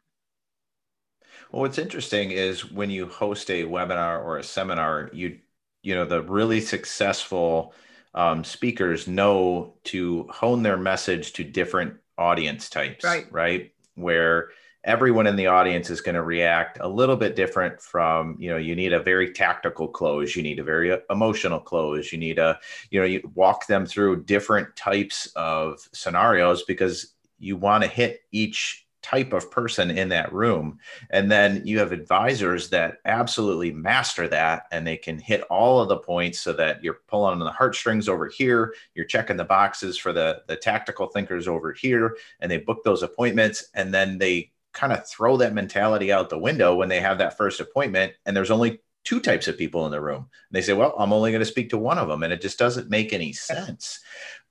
Well, 1.52 1.62
what's 1.62 1.78
interesting 1.78 2.32
is 2.32 2.72
when 2.72 2.90
you 2.90 3.08
host 3.08 3.50
a 3.50 3.64
webinar 3.64 4.24
or 4.24 4.38
a 4.38 4.44
seminar, 4.44 5.10
you 5.14 5.40
you 5.82 5.96
know 5.96 6.06
the 6.06 6.22
really 6.22 6.62
successful 6.62 7.74
um, 8.14 8.44
speakers 8.44 9.08
know 9.08 9.74
to 9.86 10.28
hone 10.30 10.64
their 10.64 10.78
message 10.78 11.34
to 11.34 11.44
different 11.44 11.96
audience 12.18 12.70
types, 12.70 13.04
right? 13.04 13.28
Right, 13.32 13.74
where 14.02 14.50
everyone 14.84 15.28
in 15.28 15.36
the 15.36 15.48
audience 15.48 15.90
is 15.90 16.02
going 16.02 16.16
to 16.16 16.24
react 16.24 16.80
a 16.82 16.88
little 16.88 17.16
bit 17.16 17.36
different 17.36 17.80
from 17.80 18.36
you 18.40 18.50
know 18.50 18.58
you 18.58 18.76
need 18.76 18.94
a 18.94 19.00
very 19.00 19.32
tactical 19.32 19.88
close 19.88 20.36
you 20.36 20.42
need 20.42 20.58
a 20.58 20.64
very 20.64 20.92
uh, 20.92 20.98
emotional 21.12 21.60
close 21.60 22.12
you 22.12 22.18
need 22.18 22.40
a 22.40 22.58
you 22.90 23.00
know 23.00 23.06
you 23.06 23.22
walk 23.36 23.68
them 23.68 23.86
through 23.86 24.24
different 24.24 24.76
types 24.76 25.28
of 25.36 25.80
scenarios 25.94 26.64
because 26.64 27.14
you 27.38 27.56
want 27.56 27.84
to 27.84 27.90
hit 27.90 28.22
each 28.32 28.88
type 29.02 29.34
of 29.34 29.50
person 29.50 29.92
in 29.92 30.10
that 30.10 30.32
room. 30.32 30.80
And 31.10 31.32
then 31.32 31.66
you 31.66 31.80
have 31.80 31.92
advisors 31.92 32.70
that 32.70 32.98
absolutely 33.06 33.72
master 33.72 34.28
that 34.28 34.68
and 34.72 34.86
they 34.86 34.98
can 34.98 35.18
hit 35.18 35.42
all 35.44 35.82
of 35.82 35.90
the 35.90 35.98
points 35.98 36.40
so 36.40 36.54
that 36.54 36.84
you're 36.84 37.02
pulling 37.08 37.34
on 37.34 37.40
the 37.40 37.52
heartstrings 37.52 38.08
over 38.08 38.28
here, 38.28 38.74
you're 38.94 39.06
checking 39.06 39.38
the 39.38 39.44
boxes 39.44 39.98
for 39.98 40.14
the, 40.14 40.44
the 40.48 40.56
tactical 40.56 41.08
thinkers 41.08 41.48
over 41.48 41.74
here, 41.74 42.18
and 42.40 42.52
they 42.52 42.58
book 42.58 42.84
those 42.84 43.04
appointments. 43.04 43.66
And 43.74 43.94
then 43.94 44.18
they 44.18 44.52
kind 44.74 44.94
of 44.94 45.08
throw 45.08 45.38
that 45.38 45.54
mentality 45.54 46.12
out 46.12 46.30
the 46.30 46.38
window 46.38 46.76
when 46.76 46.90
they 46.90 47.02
have 47.02 47.18
that 47.18 47.38
first 47.38 47.60
appointment. 47.60 48.14
And 48.26 48.36
there's 48.36 48.52
only 48.52 48.82
two 49.04 49.20
types 49.20 49.48
of 49.48 49.58
people 49.58 49.86
in 49.86 49.92
the 49.92 50.02
room. 50.02 50.18
And 50.18 50.28
they 50.52 50.62
say, 50.62 50.74
well, 50.74 50.94
I'm 50.98 51.14
only 51.14 51.32
going 51.32 51.42
to 51.42 51.46
speak 51.46 51.70
to 51.72 51.78
one 51.78 51.98
of 51.98 52.08
them. 52.08 52.24
And 52.24 52.32
it 52.32 52.42
just 52.42 52.60
doesn't 52.60 52.90
make 52.90 53.14
any 53.14 53.34
sense. 53.34 54.00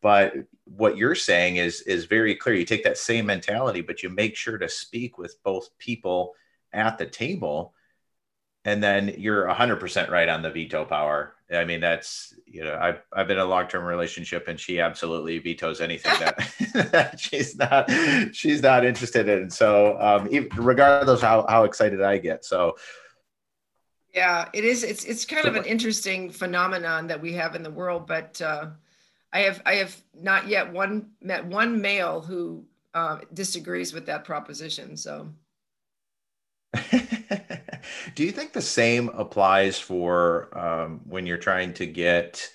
But 0.03 0.35
what 0.65 0.97
you're 0.97 1.15
saying 1.15 1.57
is 1.57 1.83
is 1.83 2.07
very 2.07 2.35
clear. 2.35 2.55
You 2.55 2.65
take 2.65 2.85
that 2.85 2.99
same 2.99 3.27
mentality, 3.27 3.81
but 3.83 4.03
you 4.03 4.09
make 4.09 4.37
sure 4.37 4.59
to 4.59 4.69
speak 4.69 5.19
with 5.19 5.43
both 5.43 5.77
people 5.79 6.35
at 6.73 6.97
the 6.99 7.07
table, 7.07 7.75
and 8.65 8.83
then 8.83 9.15
you're 9.19 9.47
100% 9.47 10.11
right 10.11 10.29
on 10.29 10.43
the 10.43 10.51
veto 10.51 10.85
power. 10.85 11.35
I 11.53 11.65
mean, 11.65 11.81
that's 11.81 12.33
you 12.47 12.65
know, 12.65 12.79
I've 12.81 13.03
I've 13.13 13.27
been 13.27 13.39
in 13.39 13.43
a 13.43 13.47
long 13.47 13.67
term 13.67 13.85
relationship, 13.85 14.47
and 14.49 14.59
she 14.59 14.81
absolutely 14.81 15.39
vetoes 15.39 15.81
anything 15.81 16.13
that, 16.21 16.53
that 16.93 17.21
she's 17.21 17.57
not 17.57 17.91
she's 18.33 18.63
not 18.63 18.85
interested 18.85 19.29
in. 19.29 19.51
So, 19.51 20.01
um, 20.01 20.29
even, 20.31 20.49
regardless 20.57 21.21
how 21.21 21.45
how 21.49 21.65
excited 21.65 22.01
I 22.01 22.19
get, 22.19 22.45
so. 22.45 22.77
Yeah, 24.15 24.49
it 24.53 24.65
is. 24.65 24.83
It's 24.83 25.05
it's 25.05 25.25
kind 25.25 25.47
of 25.47 25.55
an 25.55 25.65
interesting 25.65 26.31
phenomenon 26.31 27.07
that 27.09 27.21
we 27.21 27.33
have 27.35 27.55
in 27.55 27.63
the 27.63 27.71
world, 27.71 28.09
but 28.09 28.43
uh, 28.43 28.71
I 29.33 29.41
have 29.41 29.63
I 29.65 29.75
have 29.75 29.97
not 30.15 30.49
yet 30.49 30.73
one 30.73 31.11
met 31.21 31.47
one 31.47 31.81
male 31.81 32.21
who 32.21 32.65
uh, 32.95 33.19
disagrees 33.33 33.93
with 33.93 34.07
that 34.07 34.25
proposition. 34.25 34.97
So, 34.97 35.33
do 38.15 38.25
you 38.25 38.33
think 38.33 38.53
the 38.53 38.63
same 38.63 39.09
applies 39.11 39.79
for 39.79 40.57
um, 40.59 41.01
when 41.05 41.27
you're 41.27 41.39
trying 41.39 41.75
to 41.75 41.87
get 41.87 42.51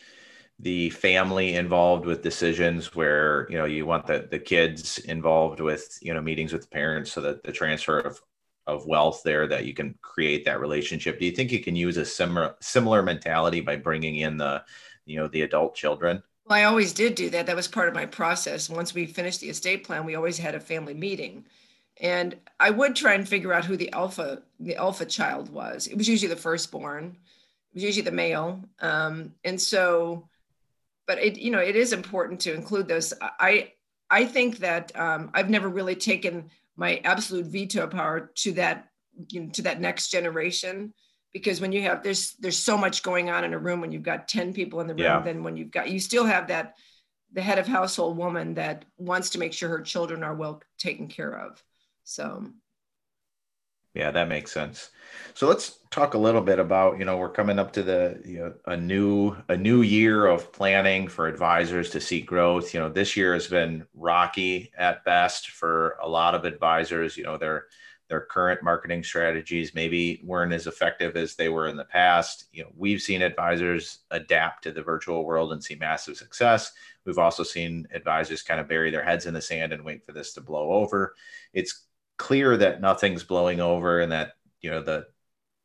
the 0.60 0.90
family 0.92 1.56
involved 1.56 2.06
with 2.06 2.22
decisions 2.22 2.96
where 2.96 3.48
you 3.50 3.58
know 3.58 3.66
you 3.66 3.86
want 3.86 4.08
the, 4.08 4.28
the 4.32 4.40
kids 4.40 4.98
involved 5.00 5.60
with 5.60 5.98
you 6.02 6.14
know 6.14 6.22
meetings 6.22 6.54
with 6.54 6.64
the 6.64 6.68
parents 6.68 7.12
so 7.12 7.22
that 7.22 7.44
the 7.44 7.52
transfer 7.52 8.00
of 8.00 8.22
of 8.68 8.86
wealth 8.88 9.22
there 9.24 9.48
that 9.48 9.66
you 9.66 9.74
can 9.74 9.94
create 10.02 10.46
that 10.46 10.60
relationship 10.60 11.20
do 11.20 11.26
you 11.26 11.32
think 11.32 11.52
you 11.52 11.60
can 11.60 11.76
use 11.76 11.98
a 11.98 12.06
similar 12.06 12.56
similar 12.62 13.04
mentality 13.04 13.60
by 13.60 13.76
bringing 13.76 14.18
in 14.18 14.38
the 14.38 14.64
you 15.06 15.18
know 15.18 15.28
the 15.28 15.42
adult 15.42 15.76
children 15.76 16.24
Well, 16.46 16.58
I 16.60 16.64
always 16.64 16.94
did 16.94 17.16
do 17.16 17.30
that. 17.32 17.48
That 17.48 17.56
was 17.56 17.68
part 17.68 17.88
of 17.88 17.94
my 17.96 18.06
process. 18.06 18.70
Once 18.70 18.94
we 18.94 19.06
finished 19.08 19.40
the 19.42 19.50
estate 19.50 19.84
plan, 19.84 20.06
we 20.06 20.16
always 20.16 20.38
had 20.38 20.56
a 20.56 20.60
family 20.60 20.94
meeting. 20.94 21.46
And 22.02 22.36
I 22.60 22.70
would 22.70 22.96
try 22.96 23.14
and 23.14 23.28
figure 23.28 23.54
out 23.54 23.66
who 23.66 23.78
the 23.78 23.92
alpha, 23.94 24.44
the 24.60 24.76
alpha 24.76 25.06
child 25.06 25.50
was. 25.50 25.88
It 25.88 25.98
was 25.98 26.08
usually 26.08 26.34
the 26.34 26.40
firstborn. 26.40 27.18
It 27.72 27.76
was 27.76 27.84
usually 27.84 28.04
the 28.04 28.12
male. 28.12 28.62
Um, 28.80 29.34
and 29.44 29.60
so, 29.60 30.28
but 31.08 31.20
it, 31.20 31.38
you 31.38 31.52
know, 31.52 31.60
it 31.60 31.76
is 31.76 31.94
important 31.94 32.42
to 32.42 32.54
include 32.54 32.88
those. 32.88 33.14
I, 33.22 33.74
I 34.10 34.26
think 34.26 34.60
that 34.60 34.98
um, 35.00 35.32
I've 35.34 35.50
never 35.50 35.70
really 35.70 35.96
taken 35.96 36.50
my 36.76 37.02
absolute 37.04 37.46
veto 37.48 37.88
power 37.88 38.32
to 38.36 38.52
that, 38.54 38.90
you 39.30 39.42
know, 39.42 39.50
to 39.52 39.64
that 39.64 39.82
next 39.82 40.10
generation 40.10 40.94
because 41.36 41.60
when 41.60 41.74
you 41.74 41.82
have 41.82 42.02
there's 42.02 42.32
there's 42.40 42.58
so 42.58 42.78
much 42.78 43.04
going 43.04 43.30
on 43.30 43.44
in 43.44 43.54
a 43.54 43.60
room 43.60 43.82
when 43.82 43.92
you've 43.92 44.04
got 44.04 44.26
10 44.30 44.54
people 44.54 44.80
in 44.80 44.88
the 44.88 44.94
room 44.94 45.04
yeah. 45.04 45.20
then 45.20 45.44
when 45.44 45.58
you've 45.58 45.70
got 45.70 45.90
you 45.90 46.00
still 46.00 46.24
have 46.24 46.48
that 46.48 46.76
the 47.34 47.42
head 47.42 47.60
of 47.60 47.68
household 47.68 48.16
woman 48.16 48.54
that 48.54 48.86
wants 48.98 49.32
to 49.32 49.40
make 49.40 49.52
sure 49.52 49.68
her 49.68 49.82
children 49.82 50.24
are 50.24 50.34
well 50.34 50.62
taken 50.78 51.10
care 51.10 51.38
of. 51.38 51.62
So. 52.06 52.46
Yeah 53.94 54.12
that 54.12 54.30
makes 54.30 54.52
sense. 54.52 54.90
So 55.34 55.48
let's 55.48 55.80
talk 55.92 56.14
a 56.14 56.18
little 56.18 56.42
bit 56.42 56.60
about 56.60 56.98
you 57.00 57.04
know 57.04 57.18
we're 57.18 57.30
coming 57.30 57.60
up 57.60 57.74
to 57.74 57.84
the 57.84 58.22
you 58.26 58.40
know 58.40 58.54
a 58.66 58.78
new 58.78 59.36
a 59.50 59.58
new 59.58 59.82
year 59.82 60.26
of 60.26 60.54
planning 60.54 61.10
for 61.10 61.28
advisors 61.28 61.90
to 61.92 62.02
seek 62.02 62.26
growth. 62.26 62.74
You 62.74 62.80
know 62.80 62.90
this 62.90 63.18
year 63.18 63.34
has 63.34 63.48
been 63.48 63.86
rocky 63.94 64.72
at 64.78 65.04
best 65.04 65.50
for 65.50 65.98
a 66.02 66.08
lot 66.08 66.36
of 66.36 66.46
advisors. 66.46 67.18
You 67.18 67.24
know 67.24 67.38
they're 67.38 67.66
their 68.08 68.22
current 68.22 68.62
marketing 68.62 69.04
strategies 69.04 69.74
maybe 69.74 70.22
weren't 70.24 70.54
as 70.54 70.68
effective 70.68 71.16
as 71.16 71.36
they 71.36 71.50
were 71.50 71.68
in 71.68 71.76
the 71.76 71.86
past. 71.86 72.46
You 72.52 72.64
know, 72.64 72.72
we've 72.76 73.02
seen 73.02 73.22
advisors 73.22 74.00
adapt 74.12 74.64
to 74.64 74.72
the 74.72 74.84
virtual 74.84 75.26
world 75.26 75.52
and 75.52 75.64
see 75.64 75.76
massive 75.76 76.18
success. 76.18 76.72
We've 77.06 77.18
also 77.18 77.44
seen 77.44 77.88
advisors 77.94 78.44
kind 78.44 78.60
of 78.60 78.68
bury 78.68 78.92
their 78.92 79.04
heads 79.04 79.26
in 79.26 79.34
the 79.34 79.42
sand 79.42 79.74
and 79.74 79.84
wait 79.84 80.06
for 80.06 80.12
this 80.12 80.34
to 80.34 80.42
blow 80.42 80.72
over. 80.72 81.16
It's 81.54 81.86
clear 82.18 82.58
that 82.58 82.82
nothing's 82.82 83.24
blowing 83.24 83.60
over 83.60 84.00
and 84.02 84.12
that, 84.12 84.34
you 84.62 84.70
know, 84.70 84.82
the 84.82 85.08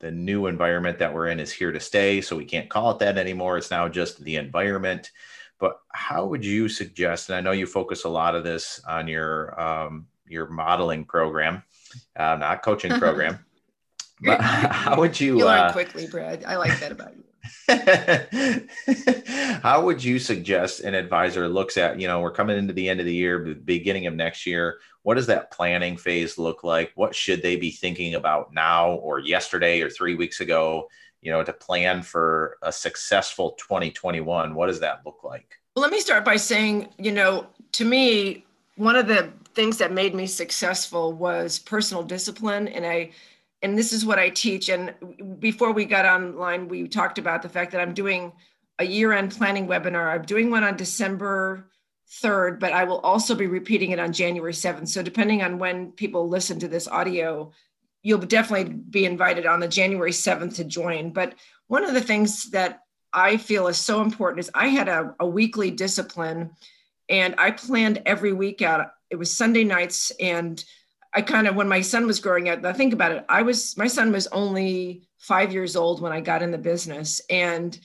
the 0.00 0.10
new 0.10 0.46
environment 0.46 0.98
that 0.98 1.12
we're 1.12 1.28
in 1.28 1.38
is 1.38 1.52
here 1.52 1.72
to 1.72 1.78
stay. 1.78 2.22
So 2.22 2.34
we 2.34 2.46
can't 2.46 2.70
call 2.70 2.92
it 2.92 2.98
that 3.00 3.18
anymore. 3.18 3.58
It's 3.58 3.70
now 3.70 3.86
just 3.86 4.18
the 4.24 4.36
environment. 4.36 5.10
But 5.58 5.78
how 5.92 6.24
would 6.24 6.42
you 6.42 6.70
suggest? 6.70 7.28
And 7.28 7.36
I 7.36 7.42
know 7.42 7.52
you 7.52 7.66
focus 7.66 8.04
a 8.04 8.08
lot 8.08 8.34
of 8.34 8.42
this 8.42 8.80
on 8.88 9.06
your 9.06 9.60
um, 9.60 10.06
your 10.30 10.48
modeling 10.48 11.04
program 11.04 11.62
uh, 12.16 12.36
not 12.36 12.62
coaching 12.62 12.92
program. 12.98 13.38
but 14.20 14.40
how 14.40 14.98
would 14.98 15.18
you, 15.18 15.38
you 15.38 15.44
learn 15.44 15.66
uh, 15.66 15.72
quickly, 15.72 16.06
Brad? 16.06 16.44
I 16.44 16.56
like 16.56 16.78
that 16.80 16.92
about 16.92 17.12
you. 17.16 17.24
how 19.62 19.82
would 19.82 20.04
you 20.04 20.18
suggest 20.18 20.80
an 20.80 20.94
advisor 20.94 21.48
looks 21.48 21.78
at 21.78 21.98
you 21.98 22.06
know 22.06 22.20
we're 22.20 22.30
coming 22.30 22.58
into 22.58 22.74
the 22.74 22.86
end 22.86 23.00
of 23.00 23.06
the 23.06 23.14
year 23.14 23.38
beginning 23.38 24.06
of 24.06 24.14
next 24.14 24.44
year 24.46 24.78
what 25.02 25.14
does 25.14 25.26
that 25.26 25.50
planning 25.50 25.96
phase 25.96 26.36
look 26.36 26.62
like 26.62 26.92
what 26.96 27.14
should 27.14 27.40
they 27.42 27.56
be 27.56 27.70
thinking 27.70 28.14
about 28.14 28.52
now 28.52 28.92
or 28.92 29.20
yesterday 29.20 29.80
or 29.80 29.88
three 29.88 30.14
weeks 30.14 30.40
ago 30.40 30.86
you 31.22 31.32
know 31.32 31.42
to 31.42 31.52
plan 31.52 32.02
for 32.02 32.58
a 32.62 32.70
successful 32.70 33.52
2021 33.52 34.54
what 34.54 34.66
does 34.66 34.80
that 34.80 35.00
look 35.06 35.24
like 35.24 35.58
well, 35.74 35.82
let 35.82 35.92
me 35.92 36.00
start 36.00 36.26
by 36.26 36.36
saying 36.36 36.88
you 36.98 37.10
know 37.10 37.46
to 37.72 37.86
me 37.86 38.44
one 38.76 38.96
of 38.96 39.08
the 39.08 39.32
things 39.54 39.78
that 39.78 39.92
made 39.92 40.14
me 40.14 40.26
successful 40.26 41.12
was 41.12 41.58
personal 41.58 42.02
discipline. 42.02 42.68
And 42.68 42.86
i 42.86 43.10
and 43.62 43.76
this 43.76 43.92
is 43.92 44.06
what 44.06 44.18
i 44.18 44.28
teach. 44.28 44.68
And 44.68 44.94
before 45.38 45.72
we 45.72 45.84
got 45.84 46.06
online 46.06 46.68
we 46.68 46.88
talked 46.88 47.18
about 47.18 47.42
the 47.42 47.48
fact 47.48 47.72
that 47.72 47.80
i'm 47.80 47.94
doing 47.94 48.32
a 48.78 48.84
year-end 48.84 49.32
planning 49.32 49.66
webinar. 49.66 50.14
I'm 50.14 50.22
doing 50.22 50.50
one 50.50 50.64
on 50.64 50.76
december 50.76 51.66
3rd 52.22 52.58
but 52.58 52.72
i 52.72 52.82
will 52.84 52.98
also 53.00 53.36
be 53.36 53.46
repeating 53.46 53.92
it 53.92 54.00
on 54.00 54.12
january 54.12 54.52
7th 54.52 54.88
so 54.88 55.00
depending 55.00 55.42
on 55.42 55.58
when 55.58 55.92
people 55.92 56.28
listen 56.28 56.58
to 56.58 56.66
this 56.66 56.88
audio 56.88 57.52
you'll 58.02 58.18
definitely 58.18 58.74
be 58.74 59.04
invited 59.04 59.46
on 59.46 59.60
the 59.60 59.68
january 59.68 60.10
7th 60.10 60.56
to 60.56 60.64
join. 60.64 61.12
But 61.12 61.34
one 61.68 61.84
of 61.84 61.94
the 61.94 62.00
things 62.00 62.50
that 62.50 62.80
i 63.12 63.36
feel 63.36 63.68
is 63.68 63.76
so 63.76 64.02
important 64.02 64.40
is 64.40 64.50
i 64.54 64.68
had 64.68 64.88
a, 64.88 65.14
a 65.20 65.26
weekly 65.26 65.70
discipline 65.70 66.50
and 67.08 67.34
i 67.38 67.50
planned 67.50 68.02
every 68.06 68.32
week 68.32 68.62
out 68.62 68.92
it 69.10 69.16
was 69.16 69.36
Sunday 69.36 69.64
nights 69.64 70.12
and 70.20 70.64
I 71.12 71.22
kind 71.22 71.48
of 71.48 71.56
when 71.56 71.68
my 71.68 71.80
son 71.80 72.06
was 72.06 72.20
growing 72.20 72.48
up, 72.48 72.64
I 72.64 72.72
think 72.72 72.92
about 72.92 73.12
it, 73.12 73.24
I 73.28 73.42
was 73.42 73.76
my 73.76 73.88
son 73.88 74.12
was 74.12 74.26
only 74.28 75.08
five 75.18 75.52
years 75.52 75.76
old 75.76 76.00
when 76.00 76.12
I 76.12 76.20
got 76.20 76.42
in 76.42 76.50
the 76.50 76.58
business. 76.58 77.20
And 77.28 77.78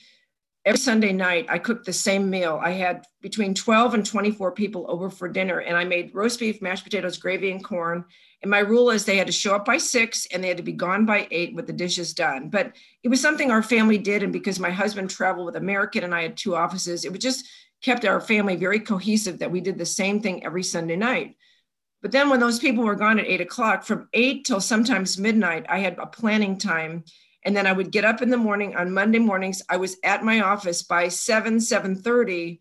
every 0.64 0.78
Sunday 0.78 1.12
night 1.12 1.46
I 1.48 1.58
cooked 1.58 1.86
the 1.86 1.92
same 1.92 2.30
meal. 2.30 2.60
I 2.62 2.70
had 2.70 3.04
between 3.20 3.54
12 3.54 3.94
and 3.94 4.06
24 4.06 4.52
people 4.52 4.86
over 4.88 5.10
for 5.10 5.28
dinner, 5.28 5.58
and 5.58 5.76
I 5.76 5.84
made 5.84 6.14
roast 6.14 6.38
beef, 6.38 6.62
mashed 6.62 6.84
potatoes, 6.84 7.18
gravy, 7.18 7.50
and 7.50 7.64
corn. 7.64 8.04
And 8.42 8.50
my 8.50 8.60
rule 8.60 8.90
is 8.90 9.04
they 9.04 9.16
had 9.16 9.26
to 9.26 9.32
show 9.32 9.56
up 9.56 9.64
by 9.64 9.78
six 9.78 10.26
and 10.26 10.44
they 10.44 10.48
had 10.48 10.58
to 10.58 10.62
be 10.62 10.72
gone 10.72 11.04
by 11.06 11.26
eight 11.30 11.54
with 11.54 11.66
the 11.66 11.72
dishes 11.72 12.14
done. 12.14 12.48
But 12.48 12.76
it 13.02 13.08
was 13.08 13.20
something 13.20 13.50
our 13.50 13.62
family 13.62 13.98
did. 13.98 14.22
And 14.22 14.32
because 14.32 14.60
my 14.60 14.70
husband 14.70 15.10
traveled 15.10 15.46
with 15.46 15.56
American 15.56 16.04
and 16.04 16.14
I 16.14 16.22
had 16.22 16.36
two 16.36 16.54
offices, 16.54 17.04
it 17.04 17.10
was 17.10 17.20
just 17.20 17.48
kept 17.82 18.04
our 18.04 18.20
family 18.20 18.56
very 18.56 18.80
cohesive 18.80 19.38
that 19.38 19.50
we 19.50 19.60
did 19.60 19.78
the 19.78 19.86
same 19.86 20.20
thing 20.20 20.44
every 20.44 20.62
Sunday 20.62 20.96
night. 20.96 21.36
But 22.02 22.12
then 22.12 22.28
when 22.28 22.40
those 22.40 22.58
people 22.58 22.84
were 22.84 22.94
gone 22.94 23.18
at 23.18 23.26
eight 23.26 23.40
o'clock, 23.40 23.84
from 23.84 24.08
eight 24.12 24.44
till 24.44 24.60
sometimes 24.60 25.18
midnight, 25.18 25.66
I 25.68 25.78
had 25.78 25.98
a 25.98 26.06
planning 26.06 26.58
time. 26.58 27.04
And 27.44 27.56
then 27.56 27.66
I 27.66 27.72
would 27.72 27.92
get 27.92 28.04
up 28.04 28.22
in 28.22 28.30
the 28.30 28.36
morning 28.36 28.76
on 28.76 28.92
Monday 28.92 29.18
mornings. 29.18 29.62
I 29.68 29.76
was 29.76 29.96
at 30.04 30.24
my 30.24 30.40
office 30.40 30.82
by 30.82 31.08
7, 31.08 31.58
7:30, 31.58 32.60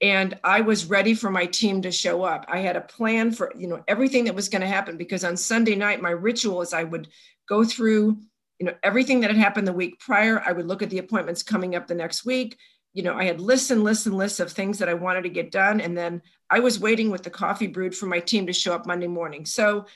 and 0.00 0.38
I 0.42 0.60
was 0.60 0.86
ready 0.86 1.14
for 1.14 1.30
my 1.30 1.46
team 1.46 1.82
to 1.82 1.92
show 1.92 2.24
up. 2.24 2.44
I 2.48 2.58
had 2.58 2.76
a 2.76 2.80
plan 2.80 3.30
for 3.30 3.52
you 3.56 3.68
know 3.68 3.82
everything 3.86 4.24
that 4.24 4.34
was 4.34 4.48
going 4.48 4.62
to 4.62 4.66
happen 4.66 4.96
because 4.96 5.24
on 5.24 5.36
Sunday 5.36 5.76
night, 5.76 6.02
my 6.02 6.10
ritual 6.10 6.62
is 6.62 6.72
I 6.72 6.82
would 6.82 7.08
go 7.48 7.64
through 7.64 8.18
you 8.58 8.66
know 8.66 8.74
everything 8.82 9.20
that 9.20 9.30
had 9.30 9.38
happened 9.38 9.68
the 9.68 9.72
week 9.72 10.00
prior. 10.00 10.42
I 10.44 10.50
would 10.50 10.66
look 10.66 10.82
at 10.82 10.90
the 10.90 10.98
appointments 10.98 11.44
coming 11.44 11.76
up 11.76 11.86
the 11.86 11.94
next 11.94 12.24
week 12.24 12.58
you 12.94 13.02
know, 13.02 13.14
I 13.14 13.24
had 13.24 13.40
lists 13.40 13.70
and 13.72 13.82
lists 13.82 14.06
and 14.06 14.16
lists 14.16 14.40
of 14.40 14.52
things 14.52 14.78
that 14.78 14.88
I 14.88 14.94
wanted 14.94 15.22
to 15.22 15.28
get 15.28 15.50
done. 15.50 15.80
And 15.80 15.98
then 15.98 16.22
I 16.48 16.60
was 16.60 16.78
waiting 16.78 17.10
with 17.10 17.24
the 17.24 17.30
coffee 17.30 17.66
brewed 17.66 17.94
for 17.94 18.06
my 18.06 18.20
team 18.20 18.46
to 18.46 18.52
show 18.52 18.72
up 18.72 18.86
Monday 18.86 19.08
morning. 19.08 19.44
So 19.44 19.86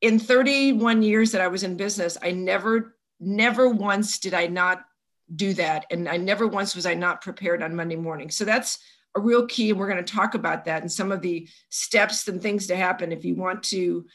in 0.00 0.20
31 0.20 1.02
years 1.02 1.32
that 1.32 1.40
I 1.40 1.48
was 1.48 1.64
in 1.64 1.76
business, 1.76 2.16
I 2.22 2.30
never, 2.30 2.94
never 3.18 3.68
once 3.68 4.20
did 4.20 4.34
I 4.34 4.46
not 4.46 4.84
do 5.34 5.52
that. 5.54 5.86
And 5.90 6.08
I 6.08 6.16
never 6.16 6.46
once 6.46 6.76
was 6.76 6.86
I 6.86 6.94
not 6.94 7.22
prepared 7.22 7.60
on 7.60 7.74
Monday 7.74 7.96
morning. 7.96 8.30
So 8.30 8.44
that's 8.44 8.78
a 9.16 9.20
real 9.20 9.44
key. 9.46 9.70
And 9.70 9.78
we're 9.78 9.90
going 9.90 10.02
to 10.02 10.14
talk 10.14 10.34
about 10.34 10.64
that 10.66 10.82
and 10.82 10.90
some 10.90 11.10
of 11.10 11.20
the 11.20 11.48
steps 11.70 12.28
and 12.28 12.40
things 12.40 12.68
to 12.68 12.76
happen 12.76 13.10
if 13.10 13.24
you 13.24 13.34
want 13.34 13.64
to, 13.64 14.06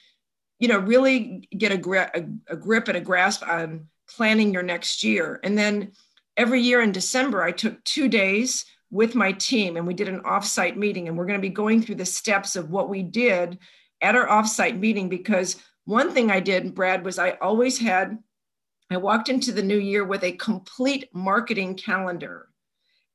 you 0.60 0.68
know, 0.70 0.80
really 0.80 1.48
get 1.56 1.74
a, 1.74 1.78
gra- 1.78 2.12
a, 2.16 2.54
a 2.54 2.56
grip 2.56 2.88
and 2.88 2.98
a 2.98 3.02
grasp 3.02 3.46
on 3.46 3.90
planning 4.08 4.54
your 4.54 4.64
next 4.64 5.04
year. 5.04 5.42
And 5.44 5.58
then 5.58 5.92
every 6.38 6.62
year 6.62 6.82
in 6.82 6.92
December, 6.92 7.44
I 7.44 7.52
took 7.52 7.84
two 7.84 8.08
days 8.08 8.66
with 8.92 9.16
my 9.16 9.32
team 9.32 9.76
and 9.76 9.88
we 9.88 9.94
did 9.94 10.08
an 10.08 10.22
offsite 10.22 10.76
meeting. 10.76 11.08
And 11.08 11.18
we're 11.18 11.26
going 11.26 11.40
to 11.40 11.48
be 11.48 11.50
going 11.50 11.82
through 11.82 11.96
the 11.96 12.06
steps 12.06 12.56
of 12.56 12.70
what 12.70 12.90
we 12.90 13.02
did 13.02 13.58
at 14.02 14.16
our 14.16 14.28
offsite 14.28 14.80
meeting 14.80 15.10
because 15.10 15.58
one 15.86 16.12
thing 16.12 16.32
I 16.32 16.40
did, 16.40 16.76
Brad, 16.76 17.04
was 17.04 17.20
I 17.20 17.32
always 17.32 17.80
had, 17.80 18.18
I 18.90 18.98
walked 18.98 19.30
into 19.30 19.52
the 19.52 19.64
new 19.64 19.78
year 19.78 20.06
with 20.06 20.24
a 20.24 20.34
complete 20.34 21.10
marketing 21.14 21.76
calendar. 21.76 22.50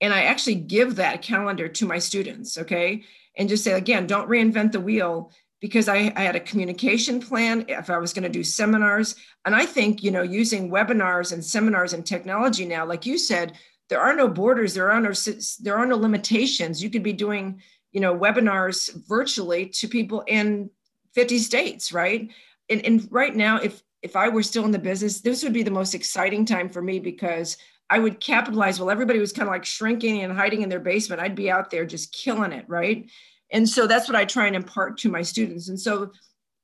And 0.00 0.12
I 0.12 0.24
actually 0.24 0.57
give 0.57 0.96
that 0.96 1.22
calendar 1.22 1.68
to 1.68 1.87
my 1.87 1.98
students, 1.98 2.59
okay? 2.59 3.04
And 3.37 3.48
just 3.48 3.64
say, 3.64 3.72
again, 3.72 4.07
don't 4.07 4.28
reinvent 4.28 4.72
the 4.72 4.81
wheel 4.81 5.31
because 5.61 5.88
I, 5.88 6.12
I, 6.14 6.21
had 6.21 6.37
a 6.37 6.40
communication 6.40 7.21
plan 7.21 7.64
if 7.68 7.90
I 7.90 7.99
was 7.99 8.12
going 8.12 8.23
to 8.23 8.29
do 8.29 8.44
seminars. 8.44 9.16
And 9.44 9.55
I 9.55 9.66
think, 9.66 10.03
you 10.03 10.11
know, 10.11 10.23
using 10.23 10.71
webinars 10.71 11.33
and 11.33 11.44
seminars 11.44 11.92
and 11.92 12.07
technology 12.07 12.64
now, 12.64 12.87
like 12.87 13.07
you 13.07 13.18
said, 13.18 13.55
there 13.88 14.01
are 14.01 14.14
no 14.14 14.29
borders, 14.29 14.75
there 14.75 14.90
are 14.90 15.01
no 15.01 15.12
there 15.61 15.77
are 15.77 15.87
no 15.87 15.97
limitations. 15.97 16.83
You 16.83 16.90
could 16.90 17.03
be 17.03 17.12
doing, 17.12 17.62
you 17.92 18.01
know, 18.01 18.16
webinars 18.16 18.94
virtually 19.09 19.66
to 19.66 19.88
people 19.88 20.23
in 20.27 20.71
50 21.14 21.38
states, 21.38 21.92
right? 21.92 22.31
And, 22.68 22.85
and 22.85 23.09
right 23.11 23.35
now, 23.35 23.57
if 23.57 23.83
if 24.03 24.14
I 24.14 24.29
were 24.29 24.42
still 24.42 24.64
in 24.64 24.71
the 24.71 24.79
business, 24.79 25.21
this 25.21 25.42
would 25.42 25.53
be 25.53 25.64
the 25.64 25.71
most 25.73 25.94
exciting 25.94 26.44
time 26.44 26.68
for 26.68 26.81
me 26.81 27.01
because 27.01 27.57
I 27.90 27.99
would 27.99 28.21
capitalize 28.21 28.79
while 28.79 28.90
everybody 28.90 29.18
was 29.18 29.33
kind 29.33 29.49
of 29.49 29.53
like 29.53 29.64
shrinking 29.64 30.23
and 30.23 30.33
hiding 30.33 30.62
in 30.62 30.68
their 30.68 30.79
basement. 30.79 31.23
I'd 31.23 31.35
be 31.35 31.51
out 31.51 31.71
there 31.71 31.87
just 31.87 32.12
killing 32.12 32.53
it, 32.53 32.64
right? 32.68 33.11
And 33.50 33.68
so 33.68 33.87
that's 33.87 34.08
what 34.08 34.16
i 34.16 34.24
try 34.24 34.46
and 34.46 34.56
impart 34.56 34.98
to 34.98 35.11
my 35.11 35.22
students. 35.22 35.68
And 35.68 35.80
so 35.80 36.12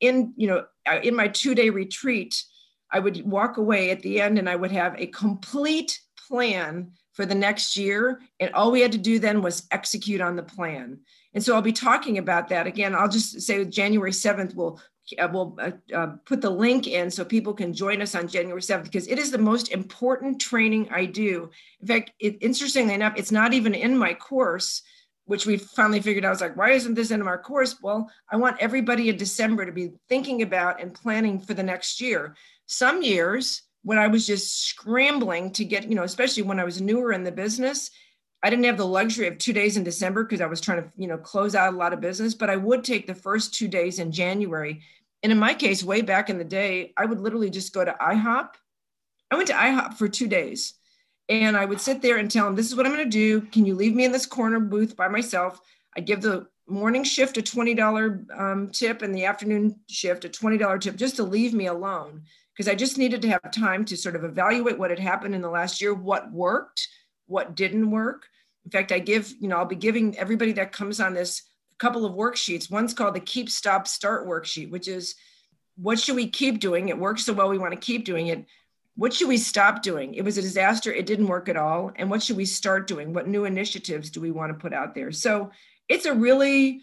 in 0.01 0.35
you 0.37 0.49
know 0.49 0.65
uh, 0.91 1.01
in 1.03 1.15
my 1.15 1.29
two 1.29 1.55
day 1.55 1.71
retreat 1.71 2.43
i 2.93 2.99
would 2.99 3.25
walk 3.25 3.57
away 3.57 3.91
at 3.91 4.03
the 4.03 4.21
end 4.21 4.39
and 4.39 4.49
i 4.49 4.57
would 4.57 4.73
have 4.73 4.95
a 4.99 5.07
complete 5.07 6.01
plan 6.29 6.91
for 7.13 7.25
the 7.25 7.35
next 7.35 7.77
year. 7.77 8.21
And 8.41 8.53
all 8.55 8.73
we 8.73 8.81
had 8.81 8.91
to 8.91 8.99
do 8.99 9.21
then 9.21 9.41
was 9.41 9.69
execute 9.71 10.21
on 10.21 10.35
the 10.35 10.43
plan. 10.43 10.99
And 11.33 11.43
so 11.43 11.55
i'll 11.55 11.63
be 11.63 11.73
talking 11.73 12.19
about 12.19 12.49
that. 12.49 12.67
Again 12.67 12.95
i'll 12.95 13.09
just 13.09 13.41
say 13.43 13.65
january 13.65 14.11
7th 14.11 14.55
we'll 14.55 14.81
uh, 15.19 15.29
we'll 15.31 15.57
uh, 15.61 15.71
uh, 15.95 16.07
put 16.25 16.41
the 16.41 16.51
link 16.51 16.87
in 16.87 17.11
so 17.11 17.25
people 17.25 17.53
can 17.53 17.75
join 17.75 18.01
us 18.01 18.15
on 18.15 18.27
January 18.27 18.63
7th 18.63 18.85
because 18.85 19.07
it 19.07 19.19
is 19.19 19.31
the 19.31 19.37
most 19.37 19.71
important 19.71 20.41
training 20.41 20.89
I 20.91 21.05
do. 21.05 21.51
In 21.81 21.87
fact, 21.87 22.13
it, 22.19 22.39
interestingly 22.41 22.95
enough, 22.95 23.13
it's 23.17 23.31
not 23.31 23.53
even 23.53 23.75
in 23.75 23.99
my 23.99 24.15
course 24.15 24.83
which 25.27 25.47
we 25.47 25.57
finally 25.57 26.01
figured 26.01 26.25
out. 26.25 26.29
I 26.29 26.31
was 26.31 26.41
like, 26.41 26.57
why 26.57 26.71
isn't 26.71 26.95
this 26.95 27.11
in 27.11 27.23
our 27.23 27.39
course? 27.39 27.81
Well, 27.81 28.11
I 28.31 28.37
want 28.37 28.59
everybody 28.61 29.09
in 29.09 29.17
December 29.17 29.65
to 29.65 29.73
be 29.73 29.93
thinking 30.09 30.43
about 30.43 30.81
and 30.81 30.93
planning 30.93 31.41
for 31.41 31.55
the 31.55 31.63
next 31.63 32.01
year. 32.01 32.37
Some 32.67 33.03
years 33.03 33.63
when 33.83 33.99
I 33.99 34.07
was 34.07 34.27
just 34.27 34.67
scrambling 34.67 35.53
to 35.53 35.65
get, 35.65 35.89
you 35.89 35.95
know, 35.95 36.05
especially 36.05 36.43
when 36.43 36.59
I 36.59 36.65
was 36.65 36.81
newer 36.81 37.13
in 37.13 37.23
the 37.23 37.33
business, 37.33 37.91
I 38.43 38.51
didn't 38.51 38.65
have 38.67 38.77
the 38.77 38.87
luxury 38.87 39.27
of 39.27 39.39
two 39.39 39.55
days 39.55 39.77
in 39.77 39.85
December 39.85 40.25
because 40.25 40.41
I 40.41 40.47
was 40.47 40.61
trying 40.61 40.83
to, 40.83 40.91
you 40.97 41.07
know, 41.07 41.17
close 41.17 41.55
out 41.55 41.73
a 41.73 41.77
lot 41.77 41.93
of 41.95 42.01
business, 42.01 42.35
but 42.35 42.51
I 42.51 42.57
would 42.57 42.85
take 42.85 43.07
the 43.07 43.15
first 43.15 43.55
two 43.55 43.69
days 43.69 43.99
in 43.99 44.13
January. 44.13 44.83
And 45.23 45.33
in 45.33 45.39
my 45.39 45.55
case, 45.55 45.83
way 45.83 46.03
back 46.03 46.29
in 46.29 46.37
the 46.37 46.45
day, 46.45 46.93
I 46.97 47.07
would 47.07 47.21
literally 47.21 47.49
just 47.49 47.73
go 47.73 47.85
to 47.85 47.97
IHOP. 47.99 48.51
I 49.31 49.37
went 49.37 49.49
to 49.49 49.55
IHOP 49.55 49.95
for 49.95 50.09
two 50.09 50.29
days 50.29 50.75
and 51.29 51.57
I 51.57 51.65
would 51.65 51.81
sit 51.81 52.03
there 52.03 52.19
and 52.19 52.31
tell 52.31 52.45
them, 52.45 52.55
this 52.55 52.67
is 52.67 52.77
what 52.77 52.87
I'm 52.87 52.93
going 52.93 53.05
to 53.05 53.11
do. 53.11 53.41
Can 53.43 53.65
you 53.65 53.75
leave 53.75 53.95
me 53.95 54.05
in 54.05 54.13
this 54.13 54.27
corner 54.27 54.61
booth 54.61 54.97
by 54.97 55.09
myself? 55.09 55.61
I'd 55.97 56.07
give 56.07 56.21
the 56.21 56.47
morning 56.67 57.05
shift 57.05 57.37
a 57.39 57.43
$20 57.43 58.39
um, 58.39 58.71
tip 58.71 59.03
and 59.03 59.15
the 59.15 59.25
afternoon 59.25 59.77
shift 59.89 60.25
a 60.25 60.29
$20 60.29 60.81
tip 60.81 60.97
just 60.97 61.17
to 61.17 61.23
leave 61.23 61.55
me 61.55 61.67
alone 61.67 62.23
because 62.55 62.71
I 62.71 62.75
just 62.75 62.99
needed 62.99 63.23
to 63.23 63.29
have 63.29 63.51
time 63.53 63.85
to 63.87 63.97
sort 63.97 64.17
of 64.17 64.25
evaluate 64.25 64.79
what 64.79 64.91
had 64.91 64.99
happened 64.99 65.35
in 65.35 65.43
the 65.43 65.51
last 65.51 65.81
year, 65.81 65.95
what 65.95 66.31
worked, 66.31 66.89
what 67.27 67.55
didn't 67.55 67.91
work. 67.91 68.27
In 68.65 68.71
fact, 68.71 68.93
I 68.93 68.99
give, 68.99 69.33
you 69.41 69.49
know, 69.49 69.59
I'll 69.59 69.65
be 69.65 69.77
giving 69.77 70.17
everybody 70.19 70.53
that 70.53 70.73
comes 70.73 71.01
on 71.01 71.15
this 71.15 71.43
a 71.73 71.77
couple 71.79 72.05
of 72.05 72.15
worksheets. 72.15 72.71
One's 72.71 72.95
called 72.95 73.15
the 73.15 73.21
Keep, 73.21 73.51
Stop, 73.51 73.89
Start 73.89 74.27
worksheet, 74.27 74.71
which 74.71 74.89
is 74.89 75.15
what 75.77 75.99
should 75.99 76.17
we 76.17 76.29
keep 76.29 76.61
doing? 76.61 76.89
It 76.89 76.99
works 76.99 77.27
so 77.27 77.33
well, 77.33 77.49
we 77.49 77.59
want 77.59 77.73
to 77.73 77.81
keep 77.81 78.05
doing 78.05 78.29
it 78.29 78.47
what 78.97 79.13
should 79.13 79.29
we 79.29 79.37
stop 79.37 79.83
doing? 79.83 80.15
It 80.15 80.25
was 80.25 80.39
a 80.39 80.43
disaster. 80.43 80.93
It 80.93 81.07
didn't 81.07 81.27
work 81.27 81.49
at 81.49 81.57
all. 81.57 81.91
And 81.97 82.11
what 82.11 82.23
should 82.23 82.37
we 82.37 82.45
start 82.45 82.87
doing? 82.87 83.13
What 83.13 83.27
new 83.27 83.45
initiatives 83.45 84.11
do 84.11 84.21
we 84.21 84.31
want 84.31 84.53
to 84.53 84.59
put 84.59 84.73
out 84.73 84.95
there? 84.95 85.11
So 85.11 85.51
it's 85.89 86.07
a 86.07 86.15
really 86.15 86.83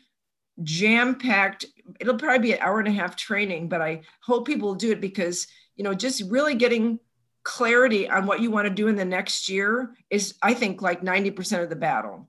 jam 0.64 1.16
packed, 1.16 1.66
it'll 2.00 2.18
probably 2.18 2.40
be 2.40 2.54
an 2.54 2.60
hour 2.62 2.80
and 2.80 2.88
a 2.88 2.92
half 2.92 3.16
training, 3.16 3.70
but 3.70 3.82
I 3.82 4.02
hope 4.22 4.46
people 4.46 4.70
will 4.70 4.76
do 4.76 4.92
it 4.92 5.02
because, 5.02 5.48
you 5.76 5.84
know, 5.84 5.94
just 5.94 6.24
really 6.30 6.56
getting 6.56 7.00
clarity 7.44 8.10
on 8.10 8.26
what 8.26 8.42
you 8.42 8.52
want 8.52 8.68
to 8.68 8.74
do 8.74 8.88
in 8.88 8.96
the 8.96 9.06
next 9.06 9.50
year 9.50 9.96
is, 10.10 10.36
I 10.42 10.54
think, 10.54 10.82
like 10.82 11.02
90% 11.02 11.64
of 11.64 11.70
the 11.70 11.76
battle. 11.76 12.28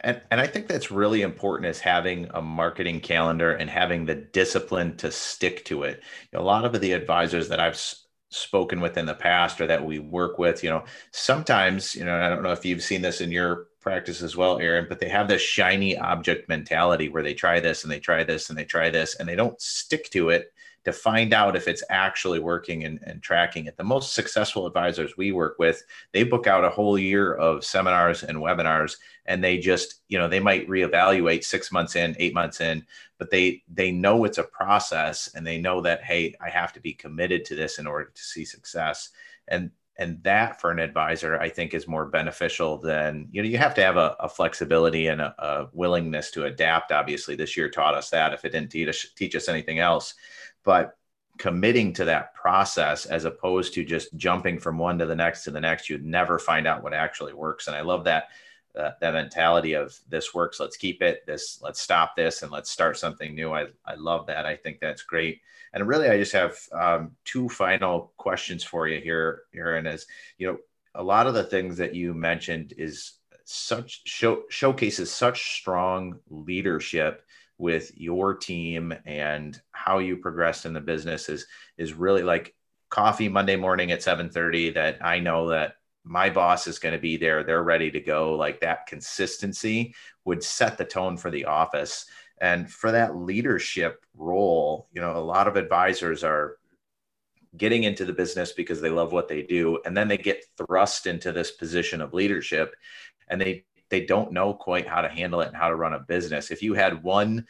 And, 0.00 0.20
and 0.30 0.40
I 0.40 0.46
think 0.46 0.68
that's 0.68 0.90
really 0.90 1.22
important 1.22 1.68
is 1.68 1.80
having 1.80 2.28
a 2.32 2.40
marketing 2.40 3.00
calendar 3.00 3.52
and 3.52 3.68
having 3.68 4.04
the 4.04 4.14
discipline 4.14 4.96
to 4.98 5.10
stick 5.10 5.64
to 5.66 5.82
it. 5.82 6.02
You 6.32 6.38
know, 6.38 6.44
a 6.44 6.46
lot 6.46 6.64
of 6.64 6.80
the 6.80 6.92
advisors 6.92 7.48
that 7.48 7.58
I've 7.58 7.82
spoken 8.30 8.80
with 8.80 8.96
in 8.98 9.06
the 9.06 9.14
past 9.14 9.60
or 9.60 9.66
that 9.66 9.84
we 9.84 9.98
work 9.98 10.38
with 10.38 10.62
you 10.62 10.68
know 10.68 10.84
sometimes 11.12 11.94
you 11.94 12.04
know 12.04 12.20
i 12.20 12.28
don't 12.28 12.42
know 12.42 12.52
if 12.52 12.64
you've 12.64 12.82
seen 12.82 13.00
this 13.00 13.20
in 13.20 13.32
your 13.32 13.68
practice 13.80 14.20
as 14.20 14.36
well 14.36 14.58
erin 14.58 14.86
but 14.88 14.98
they 14.98 15.08
have 15.08 15.28
this 15.28 15.40
shiny 15.40 15.96
object 15.96 16.48
mentality 16.48 17.08
where 17.08 17.22
they 17.22 17.32
try 17.32 17.58
this 17.58 17.84
and 17.84 17.92
they 17.92 18.00
try 18.00 18.22
this 18.22 18.50
and 18.50 18.58
they 18.58 18.64
try 18.64 18.90
this 18.90 19.14
and 19.16 19.28
they 19.28 19.36
don't 19.36 19.60
stick 19.60 20.10
to 20.10 20.28
it 20.28 20.52
to 20.84 20.92
find 20.92 21.34
out 21.34 21.56
if 21.56 21.68
it's 21.68 21.82
actually 21.90 22.38
working 22.38 22.84
and, 22.84 22.98
and 23.02 23.22
tracking 23.22 23.66
it. 23.66 23.76
The 23.76 23.84
most 23.84 24.14
successful 24.14 24.66
advisors 24.66 25.16
we 25.16 25.32
work 25.32 25.58
with, 25.58 25.82
they 26.12 26.22
book 26.22 26.46
out 26.46 26.64
a 26.64 26.70
whole 26.70 26.98
year 26.98 27.34
of 27.34 27.64
seminars 27.64 28.22
and 28.22 28.38
webinars, 28.38 28.96
and 29.26 29.44
they 29.44 29.58
just, 29.58 30.00
you 30.08 30.18
know, 30.18 30.28
they 30.28 30.40
might 30.40 30.68
reevaluate 30.68 31.44
six 31.44 31.70
months 31.70 31.94
in, 31.94 32.16
eight 32.18 32.32
months 32.32 32.60
in, 32.60 32.86
but 33.18 33.30
they 33.30 33.62
they 33.72 33.90
know 33.90 34.24
it's 34.24 34.38
a 34.38 34.44
process 34.44 35.30
and 35.34 35.46
they 35.46 35.58
know 35.58 35.80
that 35.82 36.02
hey, 36.02 36.34
I 36.40 36.50
have 36.50 36.72
to 36.74 36.80
be 36.80 36.92
committed 36.92 37.44
to 37.46 37.54
this 37.54 37.78
in 37.78 37.86
order 37.86 38.10
to 38.14 38.22
see 38.22 38.44
success. 38.44 39.10
And 39.48 39.70
and 39.98 40.22
that 40.22 40.60
for 40.60 40.70
an 40.70 40.78
advisor 40.78 41.38
i 41.40 41.48
think 41.48 41.74
is 41.74 41.88
more 41.88 42.06
beneficial 42.06 42.78
than 42.78 43.26
you 43.32 43.42
know 43.42 43.48
you 43.48 43.58
have 43.58 43.74
to 43.74 43.82
have 43.82 43.96
a, 43.96 44.16
a 44.20 44.28
flexibility 44.28 45.08
and 45.08 45.20
a, 45.20 45.34
a, 45.38 45.68
willingness 45.72 46.30
to 46.30 46.44
adapt. 46.44 46.92
Obviously 46.92 47.34
this 47.34 47.56
year 47.56 47.68
taught 47.68 47.94
us 47.94 48.08
that 48.10 48.32
if 48.32 48.44
it 48.44 48.52
didn't 48.52 48.70
teach 48.70 49.14
teach 49.14 49.34
us 49.34 49.48
anything 49.48 49.80
else. 49.80 50.14
But 50.64 50.96
committing 51.38 51.92
to 51.94 52.04
that 52.04 52.34
process 52.34 53.06
as 53.06 53.24
opposed 53.24 53.72
to 53.74 53.84
just 53.84 54.14
jumping 54.16 54.58
from 54.58 54.76
one 54.78 54.98
to 54.98 55.06
the 55.06 55.14
next 55.14 55.44
to 55.44 55.50
the 55.50 55.60
next 55.60 55.88
you'd 55.88 56.04
never 56.04 56.38
find 56.38 56.66
out 56.66 56.82
what 56.82 56.94
actually 56.94 57.32
works. 57.32 57.66
And 57.66 57.76
i 57.76 57.80
love 57.80 58.04
that 58.04 58.28
uh, 58.76 58.90
that 59.00 59.14
mentality 59.14 59.72
of 59.72 59.98
this 60.08 60.34
works 60.34 60.60
let's 60.60 60.76
keep 60.76 61.02
it 61.02 61.24
this 61.26 61.60
let's 61.62 61.80
stop 61.80 62.14
this 62.16 62.42
and 62.42 62.52
let's 62.52 62.70
start 62.70 62.96
something 62.96 63.34
new. 63.34 63.52
I, 63.52 63.66
I 63.84 63.94
love 63.94 64.26
that. 64.26 64.46
I 64.46 64.56
think 64.56 64.78
that's 64.80 65.02
great. 65.02 65.40
And 65.72 65.86
really 65.86 66.08
i 66.08 66.16
just 66.16 66.32
have 66.32 66.56
um, 66.72 67.12
two 67.24 67.48
final 67.48 68.12
questions 68.16 68.64
for 68.64 68.88
you 68.88 69.00
here 69.00 69.42
erin 69.54 69.86
is 69.86 70.06
you 70.38 70.46
know 70.46 70.58
a 70.94 71.02
lot 71.02 71.26
of 71.26 71.34
the 71.34 71.44
things 71.44 71.76
that 71.76 71.94
you 71.94 72.14
mentioned 72.14 72.72
is 72.76 73.18
such 73.44 74.02
show, 74.04 74.42
showcases 74.50 75.10
such 75.10 75.56
strong 75.56 76.18
leadership 76.28 77.24
with 77.56 77.90
your 77.96 78.34
team 78.34 78.94
and 79.06 79.60
how 79.72 79.98
you 79.98 80.16
progressed 80.16 80.66
in 80.66 80.72
the 80.72 80.80
business 80.80 81.28
is 81.28 81.46
is 81.76 81.92
really 81.92 82.22
like 82.22 82.54
coffee 82.90 83.28
Monday 83.28 83.56
morning 83.56 83.90
at 83.90 84.02
7:30 84.02 84.74
that 84.74 85.04
I 85.04 85.18
know 85.18 85.48
that 85.48 85.76
my 86.04 86.30
boss 86.30 86.66
is 86.66 86.78
going 86.78 86.94
to 86.94 87.00
be 87.00 87.16
there 87.16 87.42
they're 87.42 87.62
ready 87.62 87.90
to 87.90 88.00
go 88.00 88.34
like 88.34 88.60
that 88.60 88.86
consistency 88.86 89.94
would 90.24 90.42
set 90.42 90.78
the 90.78 90.84
tone 90.84 91.16
for 91.16 91.30
the 91.30 91.44
office 91.44 92.06
and 92.40 92.70
for 92.70 92.92
that 92.92 93.16
leadership 93.16 94.04
role 94.16 94.88
you 94.92 95.00
know 95.00 95.16
a 95.16 95.18
lot 95.18 95.48
of 95.48 95.56
advisors 95.56 96.24
are 96.24 96.56
getting 97.56 97.84
into 97.84 98.04
the 98.04 98.12
business 98.12 98.52
because 98.52 98.80
they 98.80 98.90
love 98.90 99.12
what 99.12 99.28
they 99.28 99.42
do 99.42 99.78
and 99.84 99.96
then 99.96 100.08
they 100.08 100.18
get 100.18 100.44
thrust 100.56 101.06
into 101.06 101.32
this 101.32 101.50
position 101.52 102.00
of 102.00 102.14
leadership 102.14 102.74
and 103.28 103.40
they 103.40 103.64
they 103.90 104.04
don't 104.04 104.32
know 104.32 104.52
quite 104.54 104.86
how 104.86 105.00
to 105.00 105.08
handle 105.08 105.40
it 105.40 105.48
and 105.48 105.56
how 105.56 105.68
to 105.68 105.76
run 105.76 105.94
a 105.94 106.00
business. 106.00 106.50
If 106.50 106.62
you 106.62 106.74
had 106.74 107.02
one 107.02 107.46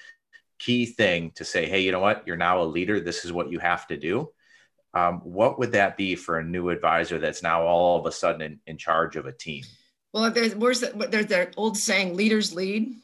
key 0.59 0.87
thing 0.87 1.33
to 1.33 1.45
say, 1.45 1.69
hey, 1.69 1.81
you 1.81 1.93
know 1.93 2.01
what, 2.01 2.27
you're 2.27 2.37
now 2.37 2.63
a 2.63 2.65
leader, 2.65 3.01
this 3.01 3.25
is 3.25 3.33
what 3.33 3.51
you 3.51 3.59
have 3.59 3.87
to 3.89 3.97
do. 3.97 4.31
Um, 4.95 5.21
what 5.21 5.59
would 5.59 5.73
that 5.73 5.97
be 5.97 6.15
for 6.15 6.39
a 6.39 6.45
new 6.45 6.71
advisor 6.71 7.19
that's 7.19 7.43
now 7.43 7.63
all 7.63 7.99
of 7.99 8.07
a 8.07 8.13
sudden 8.13 8.41
in, 8.43 8.61
in 8.67 8.79
charge 8.79 9.17
of 9.17 9.27
a 9.27 9.33
team? 9.33 9.65
Well, 10.13 10.31
there's 10.31 10.55
where's 10.55 10.81
the, 10.81 11.09
there's 11.11 11.27
that 11.27 11.55
old 11.57 11.77
saying, 11.77 12.17
leaders 12.17 12.55
lead. 12.55 12.95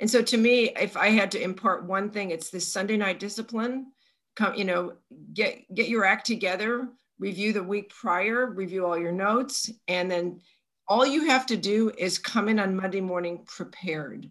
And 0.00 0.10
so 0.10 0.22
to 0.22 0.36
me, 0.38 0.70
if 0.70 0.96
I 0.96 1.08
had 1.08 1.30
to 1.32 1.42
impart 1.42 1.84
one 1.84 2.10
thing, 2.10 2.30
it's 2.30 2.50
this 2.50 2.66
Sunday 2.66 2.96
night 2.96 3.20
discipline. 3.20 3.92
Come, 4.36 4.54
you 4.54 4.64
know, 4.64 4.94
get 5.34 5.72
get 5.74 5.88
your 5.88 6.04
act 6.04 6.26
together, 6.26 6.88
review 7.18 7.52
the 7.52 7.62
week 7.62 7.90
prior, 7.90 8.46
review 8.46 8.86
all 8.86 8.98
your 8.98 9.12
notes, 9.12 9.70
and 9.88 10.10
then 10.10 10.40
all 10.88 11.04
you 11.04 11.26
have 11.26 11.46
to 11.46 11.56
do 11.56 11.92
is 11.98 12.18
come 12.18 12.48
in 12.48 12.58
on 12.58 12.74
Monday 12.74 13.00
morning 13.00 13.44
prepared, 13.46 14.28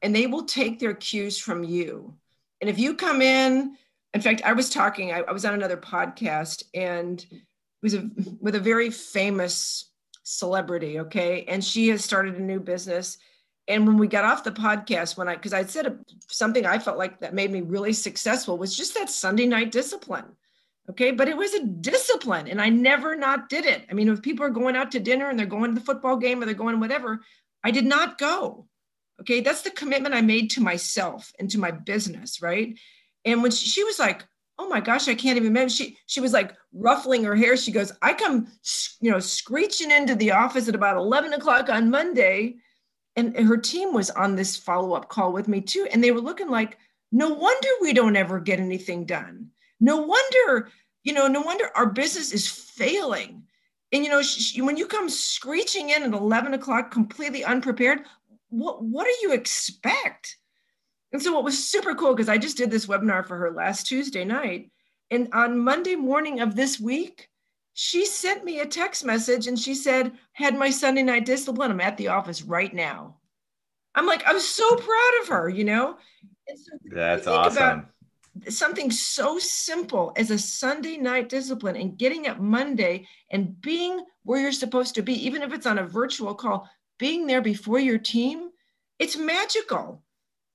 and 0.00 0.16
they 0.16 0.26
will 0.26 0.44
take 0.44 0.78
their 0.78 0.94
cues 0.94 1.38
from 1.38 1.62
you. 1.62 2.14
And 2.60 2.70
if 2.70 2.78
you 2.78 2.94
come 2.94 3.20
in, 3.20 3.76
in 4.14 4.20
fact, 4.20 4.42
I 4.44 4.52
was 4.52 4.70
talking, 4.70 5.12
I, 5.12 5.20
I 5.20 5.32
was 5.32 5.44
on 5.44 5.54
another 5.54 5.76
podcast, 5.76 6.62
and 6.72 7.20
it 7.20 7.42
was 7.82 7.94
a, 7.94 8.08
with 8.40 8.54
a 8.54 8.60
very 8.60 8.90
famous 8.90 9.90
celebrity, 10.22 11.00
okay? 11.00 11.44
And 11.46 11.62
she 11.62 11.88
has 11.88 12.04
started 12.04 12.36
a 12.36 12.42
new 12.42 12.60
business. 12.60 13.18
And 13.68 13.86
when 13.86 13.96
we 13.96 14.08
got 14.08 14.24
off 14.24 14.44
the 14.44 14.52
podcast, 14.52 15.16
when 15.16 15.28
I, 15.28 15.34
because 15.34 15.52
I 15.52 15.64
said 15.64 15.86
a, 15.86 15.98
something 16.28 16.64
I 16.64 16.78
felt 16.78 16.98
like 16.98 17.20
that 17.20 17.34
made 17.34 17.50
me 17.50 17.60
really 17.60 17.92
successful 17.92 18.56
was 18.58 18.76
just 18.76 18.94
that 18.94 19.10
Sunday 19.10 19.46
night 19.46 19.72
discipline. 19.72 20.36
Okay. 20.90 21.12
But 21.12 21.28
it 21.28 21.36
was 21.36 21.54
a 21.54 21.64
discipline 21.64 22.46
and 22.48 22.60
I 22.60 22.68
never 22.68 23.16
not 23.16 23.48
did 23.48 23.64
it. 23.64 23.86
I 23.90 23.94
mean, 23.94 24.08
if 24.08 24.20
people 24.20 24.44
are 24.44 24.50
going 24.50 24.76
out 24.76 24.92
to 24.92 25.00
dinner 25.00 25.30
and 25.30 25.38
they're 25.38 25.46
going 25.46 25.74
to 25.74 25.80
the 25.80 25.84
football 25.84 26.18
game 26.18 26.42
or 26.42 26.44
they're 26.44 26.54
going 26.54 26.78
whatever, 26.78 27.22
I 27.62 27.70
did 27.70 27.86
not 27.86 28.18
go. 28.18 28.66
Okay. 29.22 29.40
That's 29.40 29.62
the 29.62 29.70
commitment 29.70 30.14
I 30.14 30.20
made 30.20 30.50
to 30.50 30.60
myself 30.60 31.32
and 31.38 31.50
to 31.50 31.58
my 31.58 31.70
business. 31.70 32.42
Right. 32.42 32.78
And 33.24 33.42
when 33.42 33.50
she, 33.50 33.66
she 33.66 33.84
was 33.84 33.98
like, 33.98 34.24
oh 34.58 34.68
my 34.68 34.80
gosh, 34.80 35.08
I 35.08 35.14
can't 35.14 35.36
even 35.36 35.48
imagine. 35.48 35.70
She 35.70 35.98
she 36.06 36.20
was 36.20 36.32
like 36.32 36.54
ruffling 36.72 37.24
her 37.24 37.34
hair. 37.34 37.56
She 37.56 37.72
goes, 37.72 37.92
I 38.02 38.12
come, 38.12 38.46
you 39.00 39.10
know, 39.10 39.18
screeching 39.18 39.90
into 39.90 40.14
the 40.14 40.32
office 40.32 40.68
at 40.68 40.74
about 40.74 40.96
11 40.96 41.32
o'clock 41.32 41.68
on 41.68 41.90
Monday. 41.90 42.56
And 43.16 43.36
her 43.36 43.56
team 43.56 43.92
was 43.92 44.10
on 44.10 44.34
this 44.34 44.56
follow-up 44.56 45.08
call 45.08 45.32
with 45.32 45.46
me 45.46 45.60
too. 45.60 45.86
And 45.92 46.02
they 46.02 46.10
were 46.10 46.20
looking 46.20 46.50
like, 46.50 46.78
no 47.12 47.28
wonder 47.28 47.68
we 47.80 47.92
don't 47.92 48.16
ever 48.16 48.40
get 48.40 48.58
anything 48.58 49.06
done. 49.06 49.50
No 49.78 49.98
wonder, 49.98 50.68
you 51.04 51.12
know, 51.12 51.28
no 51.28 51.40
wonder 51.40 51.70
our 51.76 51.86
business 51.86 52.32
is 52.32 52.48
failing. 52.48 53.44
And 53.92 54.02
you 54.04 54.10
know, 54.10 54.22
sh- 54.22 54.58
when 54.60 54.76
you 54.76 54.86
come 54.86 55.08
screeching 55.08 55.90
in 55.90 56.02
at 56.02 56.12
11 56.12 56.54
o'clock, 56.54 56.90
completely 56.90 57.44
unprepared, 57.44 58.00
what 58.48 58.82
what 58.82 59.04
do 59.04 59.14
you 59.22 59.32
expect? 59.32 60.36
And 61.14 61.22
so 61.22 61.32
what 61.32 61.44
was 61.44 61.66
super 61.66 61.94
cool 61.94 62.12
because 62.12 62.28
I 62.28 62.38
just 62.38 62.56
did 62.56 62.72
this 62.72 62.86
webinar 62.86 63.24
for 63.24 63.36
her 63.36 63.52
last 63.52 63.86
Tuesday 63.86 64.24
night, 64.24 64.72
and 65.12 65.28
on 65.32 65.56
Monday 65.56 65.94
morning 65.94 66.40
of 66.40 66.56
this 66.56 66.80
week, 66.80 67.28
she 67.72 68.04
sent 68.04 68.44
me 68.44 68.58
a 68.58 68.66
text 68.66 69.04
message 69.04 69.46
and 69.46 69.56
she 69.56 69.76
said, 69.76 70.10
"Had 70.32 70.58
my 70.58 70.70
Sunday 70.70 71.04
night 71.04 71.24
discipline. 71.24 71.70
I'm 71.70 71.80
at 71.80 71.96
the 71.96 72.08
office 72.08 72.42
right 72.42 72.74
now." 72.74 73.20
I'm 73.94 74.06
like, 74.06 74.24
I'm 74.26 74.40
so 74.40 74.74
proud 74.74 75.12
of 75.22 75.28
her, 75.28 75.48
you 75.48 75.62
know. 75.62 75.98
So 76.48 76.78
That's 76.86 77.28
awesome. 77.28 77.86
Something 78.48 78.90
so 78.90 79.38
simple 79.38 80.12
as 80.16 80.32
a 80.32 80.38
Sunday 80.38 80.96
night 80.96 81.28
discipline 81.28 81.76
and 81.76 81.96
getting 81.96 82.26
up 82.26 82.40
Monday 82.40 83.06
and 83.30 83.60
being 83.60 84.04
where 84.24 84.40
you're 84.40 84.50
supposed 84.50 84.96
to 84.96 85.02
be, 85.02 85.14
even 85.24 85.42
if 85.42 85.52
it's 85.52 85.66
on 85.66 85.78
a 85.78 85.86
virtual 85.86 86.34
call, 86.34 86.68
being 86.98 87.28
there 87.28 87.40
before 87.40 87.78
your 87.78 87.98
team 87.98 88.50
it's 88.98 89.16
magical. 89.16 90.03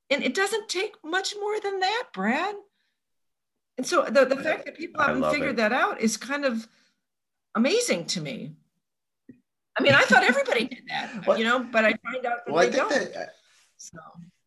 And 0.10 0.24
it 0.24 0.34
doesn't 0.34 0.70
take 0.70 0.96
much 1.04 1.36
more 1.40 1.60
than 1.60 1.80
that, 1.80 2.06
Brad. 2.14 2.56
And 3.78 3.86
so 3.86 4.04
the, 4.04 4.26
the 4.26 4.36
fact 4.36 4.66
that 4.66 4.76
people 4.76 5.02
haven't 5.02 5.32
figured 5.32 5.52
it. 5.52 5.58
that 5.58 5.72
out 5.72 6.02
is 6.02 6.18
kind 6.18 6.46
of 6.46 6.68
amazing 7.56 8.06
to 8.08 8.22
me. 8.22 8.54
I 9.78 9.82
mean, 9.82 9.94
I 9.94 10.02
thought 10.02 10.24
everybody 10.24 10.66
did 10.66 10.84
that, 10.90 11.24
well, 11.28 11.38
you 11.38 11.46
know, 11.46 11.64
but 11.64 11.86
I 11.86 11.94
find 12.04 12.26
out 12.26 12.46
that 12.46 12.52
well, 12.52 12.70
they 12.70 12.76
don't. 12.76 12.90
That, 12.90 13.16
uh, 13.16 13.26
so. 13.78 13.98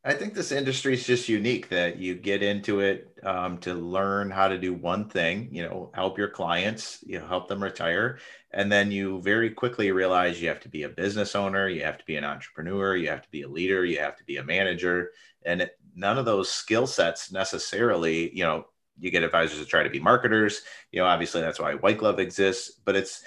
I 0.05 0.15
think 0.15 0.35
this 0.35 0.51
industry 0.51 0.95
is 0.95 1.07
just 1.07 1.29
unique 1.29 1.69
that 1.69 1.97
you 1.97 2.17
get 2.17 2.43
into 2.43 2.81
it 2.81 3.17
um, 3.23 3.59
to 3.59 3.75
learn 3.75 4.33
how 4.33 4.49
to 4.49 4.59
do 4.59 4.75
one 4.75 5.09
thing, 5.09 5.49
you 5.53 5.63
know, 5.63 5.93
help 5.95 6.19
your 6.19 6.29
clients, 6.29 6.99
you 7.07 7.21
know, 7.21 7.27
help 7.27 7.47
them 7.47 7.63
retire. 7.63 8.19
And 8.51 8.71
then 8.71 8.91
you 8.91 9.23
very 9.23 9.51
quickly 9.51 9.93
realize 9.93 10.43
you 10.43 10.49
have 10.49 10.59
to 10.61 10.69
be 10.69 10.83
a 10.83 10.89
business 10.89 11.37
owner, 11.37 11.69
you 11.69 11.85
have 11.85 11.99
to 11.99 12.05
be 12.05 12.17
an 12.17 12.25
entrepreneur, 12.25 12.97
you 12.97 13.11
have 13.11 13.23
to 13.23 13.31
be 13.31 13.43
a 13.43 13.49
leader, 13.49 13.85
you 13.85 14.01
have 14.01 14.17
to 14.17 14.25
be 14.25 14.39
a 14.39 14.45
manager. 14.45 15.13
And 15.45 15.71
none 15.95 16.19
of 16.19 16.25
those 16.25 16.51
skill 16.51 16.89
sets 16.89 17.31
necessarily, 17.31 18.37
you 18.37 18.43
know, 18.43 18.67
you 18.99 19.13
get 19.13 19.23
advisors 19.23 19.61
to 19.61 19.67
try 19.67 19.85
to 19.85 19.91
be 19.91 20.01
marketers, 20.01 20.63
you 20.91 20.99
know, 20.99 21.07
obviously 21.07 21.43
that's 21.43 21.61
why 21.61 21.75
White 21.75 21.99
Glove 21.99 22.19
exists, 22.19 22.73
but 22.85 22.97
it's, 22.97 23.23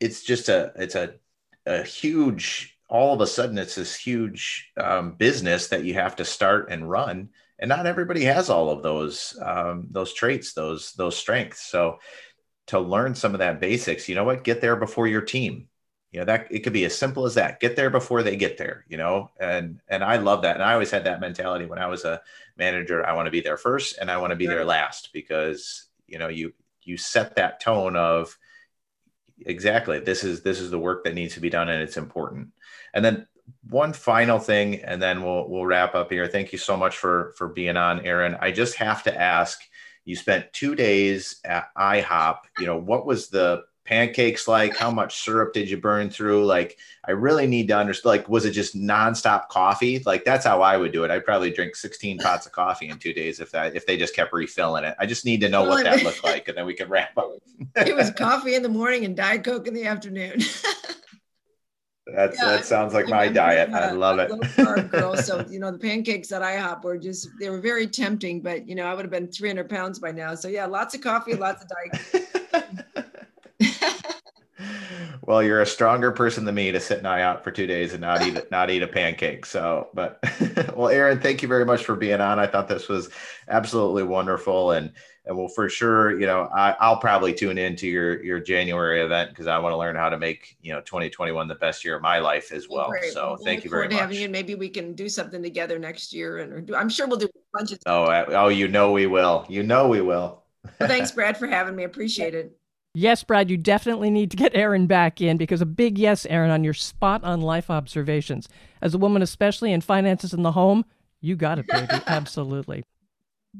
it's 0.00 0.24
just 0.24 0.48
a 0.48 0.72
it's 0.76 0.94
a 0.94 1.14
a 1.64 1.82
huge 1.82 2.75
all 2.88 3.14
of 3.14 3.20
a 3.20 3.26
sudden 3.26 3.58
it's 3.58 3.74
this 3.74 3.96
huge 3.96 4.70
um, 4.76 5.12
business 5.12 5.68
that 5.68 5.84
you 5.84 5.94
have 5.94 6.16
to 6.16 6.24
start 6.24 6.70
and 6.70 6.88
run. 6.88 7.30
And 7.58 7.68
not 7.68 7.86
everybody 7.86 8.24
has 8.24 8.50
all 8.50 8.70
of 8.70 8.82
those 8.82 9.36
um, 9.42 9.88
those 9.90 10.12
traits 10.12 10.52
those 10.52 10.92
those 10.92 11.16
strengths. 11.16 11.62
So 11.62 11.98
to 12.68 12.78
learn 12.78 13.14
some 13.14 13.32
of 13.32 13.38
that 13.38 13.60
basics 13.60 14.08
you 14.08 14.14
know 14.14 14.24
what? 14.24 14.44
Get 14.44 14.60
there 14.60 14.76
before 14.76 15.06
your 15.08 15.22
team. 15.22 15.68
You 16.12 16.20
know 16.20 16.26
that 16.26 16.46
it 16.50 16.60
could 16.60 16.72
be 16.72 16.84
as 16.84 16.96
simple 16.96 17.24
as 17.24 17.34
that. 17.34 17.60
Get 17.60 17.76
there 17.76 17.90
before 17.90 18.22
they 18.22 18.36
get 18.36 18.58
there 18.58 18.84
you 18.88 18.96
know? 18.98 19.30
And 19.40 19.80
and 19.88 20.04
i 20.04 20.16
love 20.16 20.42
that. 20.42 20.56
And 20.56 20.62
i 20.62 20.74
always 20.74 20.90
had 20.90 21.04
that 21.04 21.20
mentality 21.20 21.66
when 21.66 21.78
i 21.78 21.86
was 21.86 22.04
a 22.04 22.20
manager 22.56 23.04
i 23.06 23.12
want 23.14 23.26
to 23.26 23.30
be 23.30 23.40
there 23.40 23.56
first 23.56 23.98
and 23.98 24.10
i 24.10 24.18
want 24.18 24.30
to 24.30 24.36
be 24.36 24.46
there 24.46 24.64
last 24.64 25.10
because 25.12 25.86
you 26.06 26.18
know 26.18 26.28
you 26.28 26.52
you 26.82 26.96
set 26.96 27.36
that 27.36 27.60
tone 27.60 27.96
of 27.96 28.36
exactly 29.44 30.00
this 30.00 30.24
is 30.24 30.42
this 30.42 30.60
is 30.60 30.70
the 30.70 30.78
work 30.78 31.04
that 31.04 31.14
needs 31.14 31.34
to 31.34 31.40
be 31.40 31.50
done 31.50 31.68
and 31.68 31.82
it's 31.82 31.96
important 31.96 32.48
and 32.96 33.04
then 33.04 33.26
one 33.68 33.92
final 33.92 34.40
thing 34.40 34.82
and 34.82 35.00
then 35.00 35.22
we'll 35.22 35.48
we'll 35.48 35.66
wrap 35.66 35.94
up 35.94 36.10
here 36.10 36.26
thank 36.26 36.50
you 36.50 36.58
so 36.58 36.76
much 36.76 36.96
for 36.96 37.32
for 37.36 37.46
being 37.46 37.76
on 37.76 38.04
Erin. 38.04 38.36
i 38.40 38.50
just 38.50 38.74
have 38.74 39.04
to 39.04 39.20
ask 39.20 39.60
you 40.04 40.16
spent 40.16 40.52
two 40.52 40.74
days 40.74 41.36
at 41.44 41.68
ihop 41.76 42.38
you 42.58 42.66
know 42.66 42.76
what 42.76 43.06
was 43.06 43.28
the 43.28 43.62
pancakes 43.86 44.46
like? 44.46 44.76
How 44.76 44.90
much 44.90 45.22
syrup 45.22 45.54
did 45.54 45.70
you 45.70 45.78
burn 45.78 46.10
through? 46.10 46.44
Like, 46.44 46.76
I 47.04 47.12
really 47.12 47.46
need 47.46 47.68
to 47.68 47.78
understand. 47.78 48.10
Like, 48.10 48.28
was 48.28 48.44
it 48.44 48.50
just 48.50 48.76
nonstop 48.76 49.48
coffee? 49.48 50.02
Like, 50.04 50.24
that's 50.24 50.44
how 50.44 50.60
I 50.60 50.76
would 50.76 50.92
do 50.92 51.04
it. 51.04 51.10
I'd 51.10 51.24
probably 51.24 51.50
drink 51.50 51.76
16 51.76 52.18
pots 52.18 52.46
of 52.46 52.52
coffee 52.52 52.88
in 52.88 52.98
two 52.98 53.12
days 53.12 53.40
if 53.40 53.50
that 53.52 53.74
if 53.74 53.86
they 53.86 53.96
just 53.96 54.14
kept 54.14 54.32
refilling 54.32 54.84
it. 54.84 54.94
I 54.98 55.06
just 55.06 55.24
need 55.24 55.40
to 55.40 55.48
know 55.48 55.62
well, 55.62 55.70
what 55.70 55.84
that 55.84 56.02
looked 56.02 56.24
like, 56.24 56.48
and 56.48 56.58
then 56.58 56.66
we 56.66 56.74
can 56.74 56.88
wrap 56.88 57.16
up. 57.16 57.30
it 57.76 57.96
was 57.96 58.10
coffee 58.10 58.54
in 58.54 58.62
the 58.62 58.68
morning 58.68 59.04
and 59.04 59.16
diet 59.16 59.44
coke 59.44 59.66
in 59.66 59.74
the 59.74 59.86
afternoon. 59.86 60.40
That's 62.06 62.38
yeah, 62.38 62.50
that 62.50 62.64
sounds 62.64 62.94
like 62.94 63.08
my 63.08 63.26
diet. 63.28 63.70
I 63.70 63.90
love 63.90 64.20
it. 64.20 64.30
girl, 64.90 65.16
so 65.16 65.44
you 65.50 65.58
know 65.58 65.72
the 65.72 65.78
pancakes 65.78 66.30
at 66.30 66.40
IHOP 66.40 66.84
were 66.84 66.98
just 66.98 67.28
they 67.40 67.50
were 67.50 67.60
very 67.60 67.88
tempting, 67.88 68.40
but 68.40 68.68
you 68.68 68.76
know 68.76 68.84
I 68.84 68.94
would 68.94 69.04
have 69.04 69.10
been 69.10 69.26
300 69.26 69.68
pounds 69.68 69.98
by 69.98 70.12
now. 70.12 70.34
So 70.36 70.46
yeah, 70.46 70.66
lots 70.66 70.94
of 70.94 71.00
coffee, 71.00 71.34
lots 71.34 71.64
of 71.64 71.68
diet. 71.68 72.62
well, 75.22 75.42
you're 75.42 75.62
a 75.62 75.66
stronger 75.66 76.12
person 76.12 76.44
than 76.44 76.54
me 76.54 76.70
to 76.70 76.78
sit 76.78 77.00
an 77.00 77.06
eye 77.06 77.22
out 77.22 77.42
for 77.42 77.50
two 77.50 77.66
days 77.66 77.92
and 77.92 78.00
not 78.00 78.24
eat 78.24 78.38
not 78.52 78.70
eat 78.70 78.82
a 78.82 78.88
pancake. 78.88 79.44
So, 79.44 79.88
but 79.92 80.20
well, 80.76 80.88
Erin, 80.88 81.20
thank 81.20 81.42
you 81.42 81.48
very 81.48 81.64
much 81.64 81.84
for 81.84 81.96
being 81.96 82.20
on. 82.20 82.38
I 82.38 82.46
thought 82.46 82.68
this 82.68 82.88
was 82.88 83.10
absolutely 83.48 84.04
wonderful, 84.04 84.70
and 84.70 84.92
and 85.26 85.36
we'll 85.36 85.48
for 85.48 85.68
sure, 85.68 86.18
you 86.18 86.26
know, 86.26 86.48
I, 86.54 86.88
will 86.88 86.96
probably 86.96 87.34
tune 87.34 87.58
into 87.58 87.88
your 87.88 88.22
your 88.22 88.38
January 88.38 89.02
event 89.02 89.30
because 89.30 89.46
I 89.46 89.58
want 89.58 89.72
to 89.72 89.76
learn 89.76 89.96
how 89.96 90.08
to 90.08 90.18
make 90.18 90.56
you 90.62 90.72
know 90.72 90.80
2021 90.80 91.48
the 91.48 91.54
best 91.56 91.84
year 91.84 91.96
of 91.96 92.02
my 92.02 92.18
life 92.18 92.52
as 92.52 92.68
well. 92.68 92.88
Great. 92.88 93.12
So, 93.12 93.30
we'll 93.30 93.44
thank 93.44 93.64
you 93.64 93.70
very 93.70 93.88
much. 93.88 93.98
Having 93.98 94.18
you, 94.18 94.24
and 94.24 94.32
maybe 94.32 94.54
we 94.54 94.68
can 94.68 94.94
do 94.94 95.08
something 95.08 95.42
together 95.42 95.78
next 95.78 96.12
year, 96.12 96.38
and 96.38 96.72
I'm 96.74 96.88
sure 96.88 97.08
we'll 97.08 97.18
do 97.18 97.26
a 97.26 97.58
bunch 97.58 97.72
of. 97.72 97.80
Oh, 97.86 98.06
oh, 98.28 98.48
you 98.48 98.68
know 98.68 98.92
we 98.92 99.06
will. 99.06 99.44
You 99.48 99.62
know 99.62 99.88
we 99.88 100.00
will. 100.00 100.44
well, 100.78 100.88
thanks, 100.88 101.10
Brad, 101.10 101.36
for 101.36 101.48
having 101.48 101.74
me. 101.74 101.84
Appreciate 101.84 102.34
it. 102.34 102.56
Yes, 102.94 103.22
Brad, 103.22 103.50
you 103.50 103.58
definitely 103.58 104.08
need 104.08 104.30
to 104.30 104.38
get 104.38 104.56
Erin 104.56 104.86
back 104.86 105.20
in 105.20 105.36
because 105.36 105.60
a 105.60 105.66
big 105.66 105.98
yes, 105.98 106.24
Erin, 106.30 106.50
on 106.50 106.64
your 106.64 106.72
spot 106.72 107.24
on 107.24 107.42
life 107.42 107.68
observations. 107.68 108.48
As 108.80 108.94
a 108.94 108.98
woman, 108.98 109.20
especially 109.20 109.72
in 109.72 109.82
finances 109.82 110.32
in 110.32 110.42
the 110.42 110.52
home, 110.52 110.84
you 111.20 111.36
got 111.36 111.58
it, 111.58 111.66
baby. 111.66 111.88
Absolutely. 112.06 112.84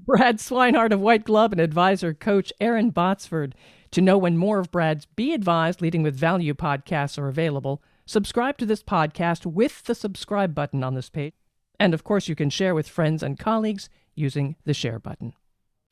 Brad 0.05 0.39
Swinehart 0.39 0.93
of 0.93 1.01
White 1.01 1.25
Glove 1.25 1.53
and 1.53 1.61
advisor 1.61 2.13
coach 2.13 2.53
Erin 2.61 2.93
Botsford. 2.93 3.55
To 3.93 4.03
know 4.03 4.19
when 4.19 4.37
more 4.37 4.59
of 4.59 4.71
Brad's 4.71 5.07
Be 5.07 5.33
Advised 5.33 5.81
Leading 5.81 6.03
with 6.03 6.15
Value 6.15 6.53
podcasts 6.53 7.19
are 7.19 7.29
available, 7.29 7.83
subscribe 8.05 8.59
to 8.59 8.67
this 8.67 8.83
podcast 8.83 9.47
with 9.47 9.85
the 9.85 9.95
subscribe 9.95 10.55
button 10.55 10.85
on 10.85 10.95
this 10.95 11.09
page. 11.09 11.33
And 11.81 11.95
of 11.95 12.05
course, 12.05 12.29
you 12.29 12.35
can 12.35 12.51
share 12.51 12.75
with 12.75 12.89
friends 12.89 13.23
and 13.23 13.39
colleagues 13.39 13.89
using 14.15 14.57
the 14.65 14.75
share 14.75 14.99
button. 14.99 15.33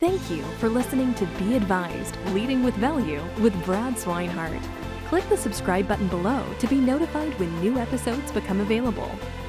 Thank 0.01 0.31
you 0.31 0.43
for 0.59 0.69
listening 0.69 1.15
to 1.15 1.27
Be 1.39 1.57
Advised 1.57 2.17
Leading 2.33 2.63
with 2.63 2.75
Value 2.75 3.23
with 3.41 3.65
Brad 3.65 3.95
Swinehart. 3.95 4.63
Click 5.07 5.27
the 5.29 5.37
subscribe 5.37 5.89
button 5.89 6.09
below 6.09 6.45
to 6.59 6.67
be 6.67 6.77
notified 6.77 7.39
when 7.39 7.61
new 7.61 7.79
episodes 7.79 8.33
become 8.33 8.61
available. 8.61 9.11